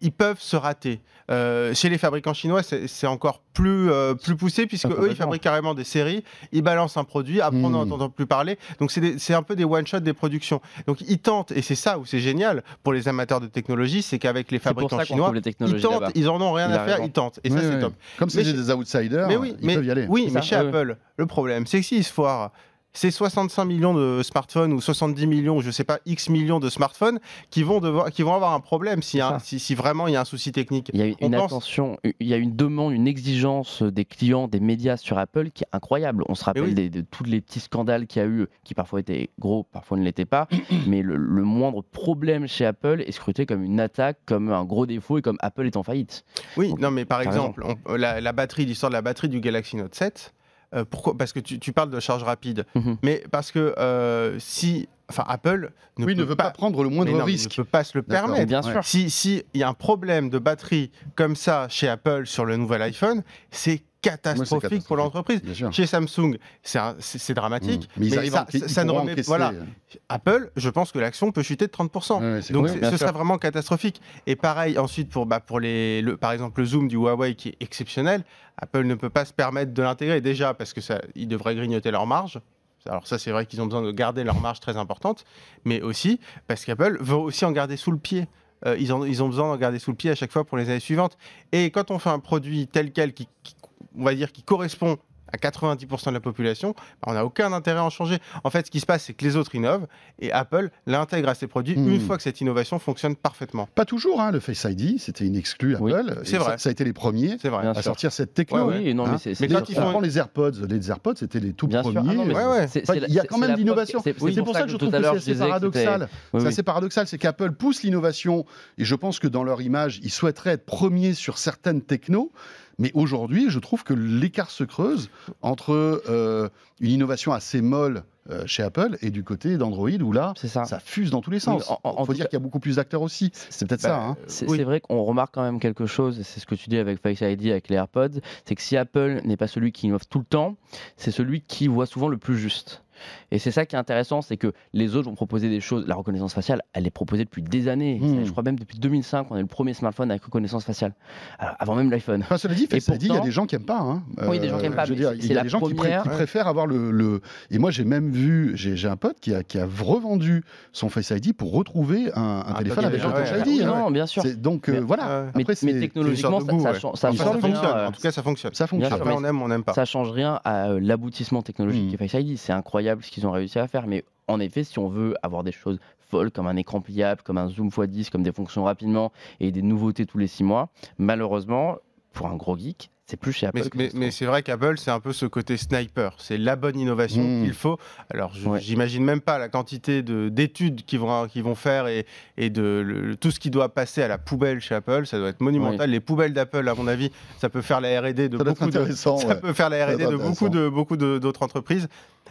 [0.00, 1.00] ils peuvent se rater.
[1.30, 5.16] Euh, chez les fabricants chinois, c'est encore plus, euh, plus poussé, puisque Ah, eux, ils
[5.16, 6.22] fabriquent carrément des séries,
[6.52, 7.92] ils balancent un produit, après on n'en Hmm.
[7.92, 8.58] entend plus parler.
[8.78, 10.60] Donc c'est un peu des one-shots des productions.
[10.86, 14.18] Donc ils tentent, et c'est ça où c'est génial pour les amateurs de technologie, c'est
[14.18, 17.40] qu'avec les fabricants chinois, les ils tentent, ils en ont rien à faire, ils tentent.
[17.42, 17.80] Et ça, Oui, c'est oui.
[17.80, 17.94] top.
[18.18, 20.06] Comme c'est des outsiders, Mais ils mais, peuvent y aller.
[20.10, 22.50] oui, mais ça, chez Apple, le problème, c'est que s'ils se foirent,
[22.94, 27.18] c'est 65 millions de smartphones ou 70 millions, je sais pas, X millions de smartphones
[27.50, 29.38] qui vont, devoir, qui vont avoir un problème si, C'est un- ça.
[29.40, 30.90] si, si vraiment il y a un souci technique.
[30.94, 34.04] Il y a une On pense- attention, il y a une demande, une exigence des
[34.04, 36.24] clients, des médias sur Apple qui est incroyable.
[36.28, 36.74] On se rappelle oui.
[36.74, 39.98] des- de tous les petits scandales qu'il y a eu, qui parfois étaient gros, parfois
[39.98, 40.46] ne l'étaient pas.
[40.86, 44.86] mais le, le moindre problème chez Apple est scruté comme une attaque, comme un gros
[44.86, 46.24] défaut et comme Apple est en faillite.
[46.56, 49.40] Oui, Donc, non, mais par exemple, on- la, la batterie, l'histoire de la batterie du
[49.40, 50.32] Galaxy Note 7,
[50.74, 51.16] Euh, pourquoi?
[51.16, 52.64] Parce que tu, tu parles de charge rapide.
[52.74, 52.96] Mhm.
[53.02, 54.88] Mais parce que euh, si.
[55.10, 57.50] Enfin, Apple ne, Oui, peut ne veut pas prendre le moindre non, risque.
[57.58, 58.28] ne peut pas se le D'accord.
[58.28, 58.48] permettre.
[58.48, 58.82] bien sûr.
[58.82, 62.56] Si si il y a un problème de batterie comme ça chez Apple sur le
[62.56, 65.40] nouvel iPhone, c'est catastrophique pour l'entreprise.
[65.70, 67.88] Chez Samsung, c'est dramatique.
[67.96, 68.00] Mmh.
[68.00, 69.50] Mais ils arrivent ça, ça- ne remet voilà.
[69.52, 69.64] euh,
[70.08, 72.20] Apple, je pense que l'action peut chuter de 30%.
[72.20, 72.84] ouais, ouais, c'est Donc cool.
[72.90, 74.00] ce serait vraiment catastrophique.
[74.26, 77.50] Et pareil, ensuite, pour, bah, pour les, le, par exemple le zoom du Huawei qui
[77.50, 78.24] est exceptionnel,
[78.58, 81.90] Apple ne peut pas se permettre de l'intégrer déjà parce que ça, ils devraient grignoter
[81.90, 82.40] leur marge.
[82.86, 85.24] Alors ça, c'est vrai qu'ils ont besoin de garder leur marge très importante,
[85.64, 88.26] mais aussi parce qu'Apple veut aussi en garder sous le pied.
[88.66, 90.56] Euh, ils, ont, ils ont besoin d'en garder sous le pied à chaque fois pour
[90.58, 91.16] les années suivantes.
[91.52, 93.54] Et quand on fait un produit tel quel, qui, qui-
[93.98, 94.96] on va dire, qui correspond
[95.32, 98.18] à 90% de la population, bah, on n'a aucun intérêt à en changer.
[98.44, 99.86] En fait, ce qui se passe, c'est que les autres innovent
[100.20, 101.88] et Apple l'intègre à ses produits Hmm.
[101.92, 103.66] une fois que cette innovation fonctionne parfaitement.
[103.74, 106.20] Pas toujours, hein, le Face ID, c'était une exclue Oui, Apple.
[106.24, 106.52] c'est vrai.
[106.52, 107.66] Ça, ça a été les premiers C'est vrai.
[107.66, 107.82] À sûr.
[107.82, 108.58] sortir cette techno.
[108.68, 108.82] Ouais, ouais.
[108.84, 111.66] Oui, non, Hein mais quand ils On font- les AirPods, les AirPods c'était les tout
[111.66, 111.98] Bien premiers.
[112.36, 112.66] Ah Ouais,
[113.08, 115.34] il y a quand même que- C'est pour ça que je trouve que c'est assez
[115.36, 116.08] paradoxal.
[116.38, 118.44] C'est assez paradoxal, c'est qu'Apple pousse l'innovation
[118.78, 122.30] et je pense que dans leur image, ils souhaiteraient être premiers sur certaines technos.
[122.78, 125.10] Mais aujourd'hui, je trouve que l'écart se creuse
[125.42, 126.48] entre euh,
[126.80, 130.64] une innovation assez molle euh, chez Apple et du côté d'Android où là, ça.
[130.64, 131.70] ça fuse dans tous les Oui, sens.
[131.70, 133.30] en- en- en Il faut tout dire qu'il y a beaucoup plus d'acteurs aussi.
[133.50, 134.02] C'est peut-être Bah, ça.
[134.02, 134.16] hein.
[134.26, 134.62] C'est Oui.
[134.62, 137.20] vrai qu'on remarque quand même quelque chose, et c'est ce que tu dis avec Face
[137.20, 140.24] ID, avec les AirPods, c'est que si Apple n'est pas celui qui innove tout le
[140.24, 140.56] temps,
[140.96, 142.82] c'est celui qui voit souvent le plus juste.
[143.30, 145.86] Et c'est ça qui est intéressant, c'est que les autres vont proposer des choses.
[145.86, 147.98] La reconnaissance faciale, elle est proposée depuis des années.
[148.00, 148.24] Hmm.
[148.24, 150.92] Je crois même depuis 2005, on est le premier smartphone avec reconnaissance faciale.
[151.38, 152.20] Alors, avant même l'iPhone.
[152.22, 153.80] Enfin, cela dit, Et Face ID, il y a des gens qui aiment pas.
[153.80, 154.02] hein.
[154.28, 155.48] Oui, des gens qui aiment pas, je veux mais dire, c'est- il y a des
[155.48, 159.34] gens qui, préfèrent avoir le, le- Et moi, j'ai même vu, j'ai un pote qui
[159.34, 160.42] a, qui a revendu
[160.72, 163.60] son Face ID pour retrouver un, un Ah, téléphone avec gens Touch qui- ID.
[163.60, 163.78] ouais, hein.
[163.80, 164.22] Non, bien sûr.
[164.38, 165.26] Donc euh, Mais- voilà.
[165.34, 166.80] Mais, Après, mais c'est- technologiquement, ça, goût, change- ouais.
[166.80, 167.64] ça Enfin, change ça rien, fonctionne.
[167.76, 168.54] euh, En tout cas, ça fonctionne.
[168.54, 168.92] ça fonctionne.
[168.92, 169.72] Après, on aime, on n'aime pas.
[169.74, 171.90] Ça change rien à euh, l'aboutissement technologique Mm.
[171.96, 172.36] qu'est Face ID.
[172.38, 173.86] C'est incroyable ce qu'ils ont réussi à faire.
[173.86, 177.38] Mais en effet, si on veut avoir des choses folles comme un écran pliable, comme
[177.38, 180.68] un zoom x10, comme des fonctions rapidement et des nouveautés tous les six mois,
[180.98, 181.78] malheureusement,
[182.12, 183.60] pour un gros geek, c'est plus chez Apple.
[183.74, 186.14] Mais, ça c'est vrai qu'Apple, c'est un peu ce côté sniper.
[186.18, 187.44] C'est la bonne innovation Mm.
[187.44, 187.78] qu'il faut.
[188.10, 188.60] Alors, Ouais.
[188.60, 192.06] j'imagine même pas la quantité de- d'études qu'ils vont, qu'ils vont faire et,
[192.38, 195.04] et de le- tout ce qui doit passer à la poubelle chez Apple.
[195.06, 195.90] Ça doit être monumental.
[195.90, 198.92] Les poubelles d'Apple, à mon avis, ça peut faire la R&D de Ça beaucoup de,
[198.92, 199.40] ça ouais.
[199.40, 201.88] peut faire la Ça R&D de beaucoup de beaucoup de- d'autres entreprises.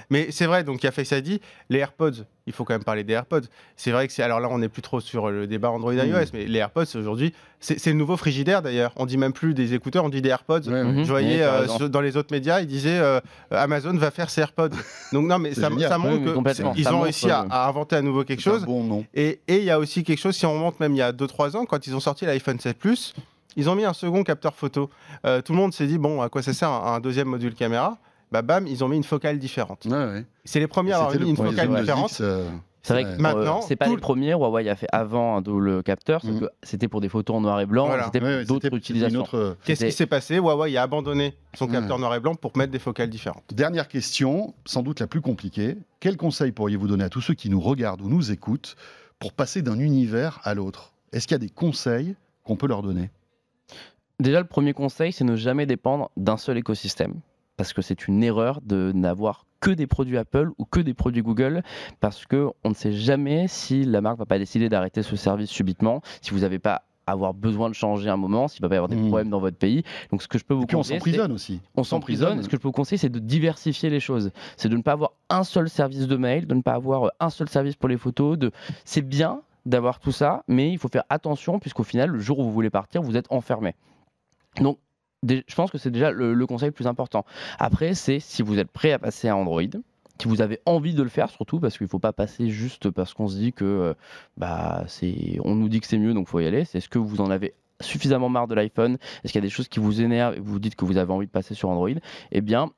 [0.09, 2.25] Mais c'est vrai, donc il y a Face ID, les AirPods.
[2.47, 3.41] Il faut quand même parler des AirPods.
[3.77, 6.07] C'est vrai que c'est alors là, on n'est plus trop sur le débat Android Mm.
[6.07, 7.31] iOS, mais les AirPods aujourd'hui,
[7.65, 8.91] c'est le nouveau frigidaire d'ailleurs.
[8.97, 10.61] On dit même plus des écouteurs, on dit des AirPods.
[10.67, 10.83] Ouais, ouais.
[10.83, 11.03] Mhm.
[11.03, 13.19] Je voyais euh, ce- dans les autres médias, ils disaient euh,
[13.51, 14.69] Amazon va faire ses AirPods.
[15.13, 16.73] Donc non, mais ça, montre Oui, oui, que complètement.
[16.73, 18.65] c'est- ils Ça ont réussi à, euh, à inventer à nouveau quelque chose.
[18.65, 19.05] bon nom.
[19.13, 21.55] Et il y a aussi quelque chose, si on remonte même il y a 2-3
[21.55, 23.13] ans, quand ils ont sorti l'iPhone 7 Plus,
[23.55, 24.89] ils ont mis un second capteur photo.
[25.25, 27.53] Euh, tout le monde s'est dit, bon, à quoi ça sert un, un deuxième module
[27.55, 27.97] caméra?
[28.31, 29.85] Bah, bam, ils ont mis une focale différente.
[29.85, 30.25] Ouais, ouais.
[30.43, 32.09] C'est les premiers à avoir mis une le focale différente.
[32.11, 32.45] X, euh,
[32.85, 33.15] C'est vrai ouais.
[33.15, 34.33] que Maintenant, euh, c'est pas les le- premiers.
[34.33, 36.49] Huawei a fait avant un double capteur, Mhm.
[36.63, 38.09] c'était pour des photos en noir et blanc, Voilà.
[38.13, 39.21] c'était d'autres utilisations.
[39.21, 40.35] autre- Qu'est-ce qui s'est passé?
[40.35, 41.71] Huawei a abandonné son Ouais.
[41.71, 43.43] capteur noir et blanc pour mettre des focales différentes.
[43.53, 45.77] Dernière question, sans doute la plus compliquée.
[46.01, 48.75] Quel conseil pourriez-vous donner à tous ceux qui nous regardent ou nous écoutent
[49.17, 50.91] pour passer d'un univers à l'autre?
[51.13, 53.09] Est-ce qu'il y a des conseils qu'on peut leur donner?
[54.19, 57.15] Déjà, le premier conseil, c'est ne jamais dépendre d'un seul écosystème.
[57.55, 61.21] Parce que c'est une erreur de n'avoir que des produits Apple ou que des produits
[61.21, 61.63] Google,
[62.01, 65.49] parce que on ne sait jamais si la marque va pas décider d'arrêter ce service
[65.49, 68.77] subitement, si vous n'avez pas avoir besoin de changer un moment, s'il va pas y
[68.77, 69.07] avoir des Mhm.
[69.07, 69.83] problèmes dans votre pays.
[70.11, 71.61] Donc, ce que je peux vous Et puis on conseiller, c'est- s'emprisonne aussi.
[71.75, 72.41] on s'emprisonne.
[72.43, 74.31] Ce que je peux vous conseiller, c'est de diversifier les choses.
[74.57, 77.29] C'est de ne pas avoir un seul service de mail, de ne pas avoir un
[77.29, 78.37] seul service pour les photos.
[78.37, 78.51] De...
[78.85, 82.43] C'est bien d'avoir tout ça, mais il faut faire attention puisqu'au final, le jour où
[82.43, 83.75] vous voulez partir, vous êtes enfermé.
[84.61, 84.77] Donc,
[85.27, 87.25] je pense que c'est déjà le, conseil le plus important.
[87.59, 89.61] Après, c'est si vous êtes prêt à passer à Android.
[90.21, 92.91] Si vous avez envie de le faire, surtout parce qu'il ne faut pas passer juste
[92.91, 93.93] parce qu'on se dit que euh,
[94.37, 94.85] bah,
[95.43, 96.65] on nous dit que c'est mieux, donc faut y aller.
[96.65, 98.97] C'est ce que vous en avez suffisamment marre de l'iPhone?
[99.23, 101.11] Est-ce qu'il y a des choses qui vous énervent et vous dites que vous avez
[101.11, 101.89] envie de passer sur Android?
[102.31, 102.71] Eh bien,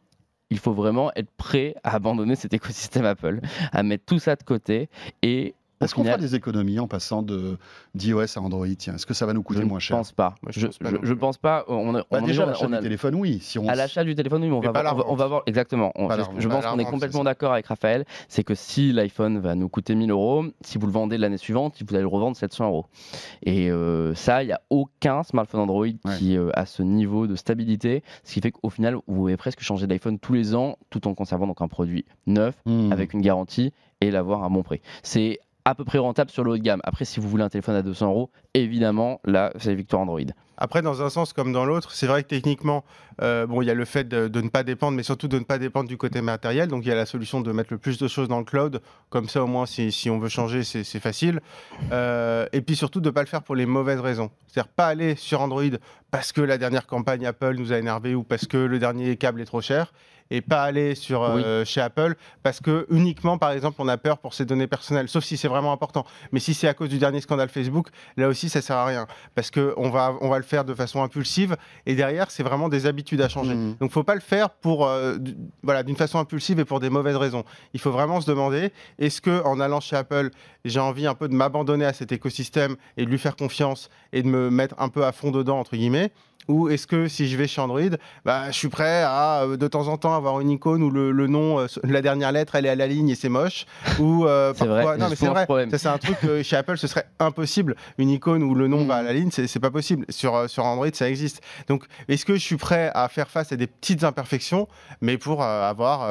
[0.50, 3.42] il faut vraiment être prêt à abandonner cet écosystème Apple,
[3.72, 4.90] à mettre tout ça de côté
[5.22, 7.58] et Est-ce qu'on fera des économies en passant de
[7.96, 9.98] d'iOS à Android Tiens, est-ce que ça va nous coûter moins cher?
[9.98, 10.36] pense pas.
[10.42, 11.66] Moi, je je, pense pas je- pense pas.
[11.68, 13.40] On, a- Bah, on- Déjà, on a- l'achat on a- du téléphone, oui.
[13.42, 13.68] Si on...
[13.68, 15.28] à l'achat du téléphone, oui, mais on Mais va, voir, on, va, la on va
[15.28, 15.92] voir exactement.
[16.38, 18.06] Je pense qu'on est complètement d'accord avec Raphaël.
[18.30, 21.76] C'est que si l'iPhone va nous coûter 1000 euros, si vous le vendez l'année suivante,
[21.88, 22.86] vous allez le revendre 700 euros.
[23.44, 27.36] Et euh, ça, il n'y a aucun smartphone Android qui euh, a ce niveau de
[27.36, 31.08] stabilité, ce qui fait qu'au final, vous pouvez presque changer d'iPhone tous les ans, tout
[31.08, 32.92] en conservant donc un produit neuf Hmm.
[32.92, 34.82] avec une garantie et l'avoir à un bon prix.
[35.04, 36.82] C'est à peu près rentable sur le haut de gamme.
[36.84, 40.22] Après, si vous voulez un téléphone à 200 euros, évidemment, là, c'est victoire Android.
[40.58, 42.86] Après, dans un sens comme dans l'autre, c'est vrai que techniquement,
[43.22, 45.44] euh, bon, il y a le fait de, ne pas dépendre, mais surtout de ne
[45.44, 46.70] pas dépendre du côté matériel.
[46.70, 48.80] Donc, il y a la solution de mettre le plus de choses dans le cloud.
[49.10, 51.42] Comme ça, au moins, si, on veut changer, c'est facile.
[51.92, 54.30] Euh, et puis surtout, de ne pas le faire pour les mauvaises raisons.
[54.48, 55.64] C'est-à-dire pas aller sur Android
[56.12, 59.42] parce que la dernière campagne Apple nous a énervé ou parce que le dernier câble
[59.42, 59.92] est trop cher.
[60.32, 64.18] Et pas aller sur euh, chez Apple parce que uniquement, par exemple, on a peur
[64.18, 66.04] pour ses données personnelles, sauf si c'est vraiment important.
[66.32, 69.06] Mais si c'est à cause du dernier scandale Facebook, là aussi, ça sert à rien
[69.36, 71.56] parce que on va, on va le faire de façon impulsive
[71.86, 73.54] et derrière, c'est vraiment des habitudes à changer.
[73.54, 73.76] Mhm.
[73.80, 75.18] Donc, faut pas le faire pour, euh,
[75.62, 77.44] voilà, d'une façon impulsive et pour des mauvaises raisons.
[77.74, 80.32] Il faut vraiment se demander est-ce que en allant chez Apple,
[80.64, 84.24] j'ai envie un peu de m'abandonner à cet écosystème et de lui faire confiance et
[84.24, 86.12] de me mettre un peu à fond dedans entre guillemets
[86.48, 87.82] ou est-ce que si je vais chez Android,
[88.24, 91.12] bah, je suis prêt à euh, de temps en temps avoir une icône où le,
[91.12, 93.66] le nom, euh, la dernière lettre, elle est à la ligne et c'est moche
[94.00, 95.68] Ou euh, C'est parfois- vrai, non c'est mais c'est vrai.
[95.72, 97.76] Ça c'est un truc que chez Apple ce serait impossible.
[97.98, 98.88] Une icône où le nom Mm.
[98.88, 100.06] va à la ligne, c'est c'est pas possible.
[100.10, 101.42] Sur euh, sur Android ça existe.
[101.68, 104.68] Donc est-ce que je suis prêt à faire face à des petites imperfections,
[105.02, 106.08] mais pour avoir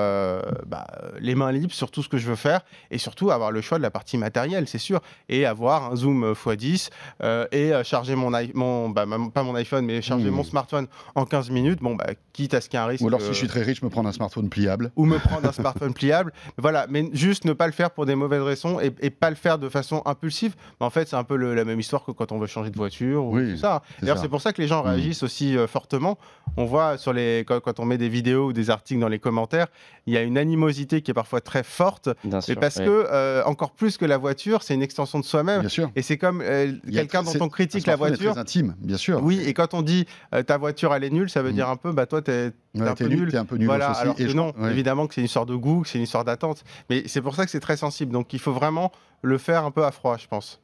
[0.67, 0.87] bah,
[1.21, 2.61] les mains libres sur tout ce que je veux faire
[2.91, 6.25] et surtout avoir le choix de la partie matérielle, c'est sûr, et avoir un zoom
[6.25, 6.91] euh, x10
[7.23, 10.35] euh, et charger mon, i- mon bah, ma- pas mon iPhone, mais charger Mm.
[10.35, 11.81] mon smartphone en 15 minutes.
[11.81, 13.03] Bon, bah, quitte à ce qu'il y ait un risque.
[13.05, 14.91] Ou alors, euh, si je suis très riche, me prendre un smartphone pliable.
[14.97, 16.33] ou me prendre un smartphone pliable.
[16.59, 19.37] Voilà, mais juste ne pas le faire pour des mauvaises raisons et, et pas le
[19.37, 20.55] faire de façon impulsive.
[20.81, 22.71] Mais en fait, c'est un peu le- la même histoire que quand on veut changer
[22.71, 23.83] de voiture ou Oui, tout ça.
[23.99, 24.91] c'est D'ailleurs, c'est pour ça que les gens Mhm.
[24.91, 26.19] réagissent aussi euh, fortement.
[26.57, 29.19] On voit sur les quand, quand on met des vidéos ou des articles dans les
[29.19, 29.67] commentaires,
[30.07, 32.59] il y a une animosité qui est parfois très forte, Bien sûr.
[32.61, 32.85] parce ouais.
[32.85, 35.61] que euh, encore plus que la voiture, c'est une extension de soi-même.
[35.61, 35.91] Bien sûr.
[35.97, 38.33] Et c'est comme euh, quelqu'un dont c'est- on critique la voiture.
[38.33, 39.21] très intime, bien sûr.
[39.23, 40.05] Oui, et quand on dit euh,
[40.47, 41.55] ta voiture elle est nulle, ça veut Mhm.
[41.55, 44.01] dire un peu bah toi t'es Ouais, un peu nul, un peu nul Voilà, aussi.
[44.01, 44.71] alors que Et je- non, ouais.
[44.73, 46.65] évidemment que c'est une histoire de goût, que c'est une histoire d'attente.
[46.91, 48.13] Mais c'est pour ça que c'est très sensible.
[48.13, 48.91] Donc il faut vraiment
[49.23, 50.61] le faire un peu à froid, je pense.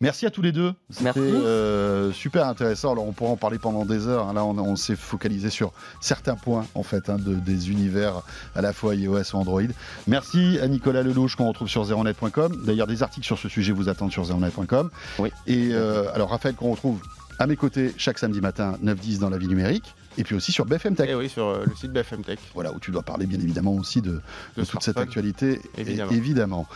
[0.00, 0.72] Merci à tous les deux.
[0.88, 1.20] C'était Merci.
[1.20, 2.92] euh, super intéressant.
[2.92, 4.26] Alors on pourra en parler pendant des heures.
[4.28, 4.32] hein.
[4.32, 8.22] Là, on, on s'est focalisé sur certains points en fait hein, de- des univers
[8.54, 9.60] à la fois iOS ou Android.
[10.06, 12.62] Merci à Nicolas Lelouch qu'on retrouve sur zeronet.com.
[12.64, 14.90] D'ailleurs, des articles sur ce sujet vous attendent sur zeronet.com.
[15.18, 15.30] Oui.
[15.46, 16.98] Et euh, alors Raphaël qu'on retrouve
[17.40, 19.94] à mes côtés chaque samedi matin 9-10 dans la vie numérique.
[20.18, 21.08] Et puis aussi sur BFM Tech.
[21.08, 22.38] Et oui, sur euh, le site BFM Tech.
[22.52, 24.20] Voilà, où tu dois parler bien évidemment aussi de,
[24.58, 26.10] de toute cette actualité, évidemment.
[26.10, 26.66] évidemment.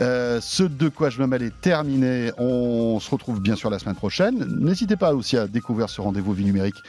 [0.00, 2.32] Euh, ce de quoi je me mêle est terminé.
[2.36, 4.44] On se retrouve bien sûr la semaine prochaine.
[4.58, 6.82] N'hésitez pas aussi à découvrir ce rendez-vous vie numérique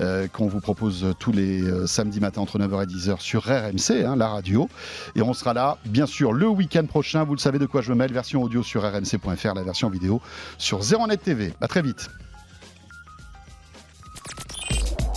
[0.00, 4.16] euh, qu'on vous propose tous les samedis matins entre 9h et 10h sur RMC, hein,
[4.16, 4.68] la radio.
[5.14, 7.24] Et on sera là, bien sûr, le week-end prochain.
[7.24, 10.20] Vous le savez de quoi je me mêle, version audio sur rmc.fr, la version vidéo
[10.58, 11.54] sur Zeronet TV.
[11.62, 12.10] À très vite.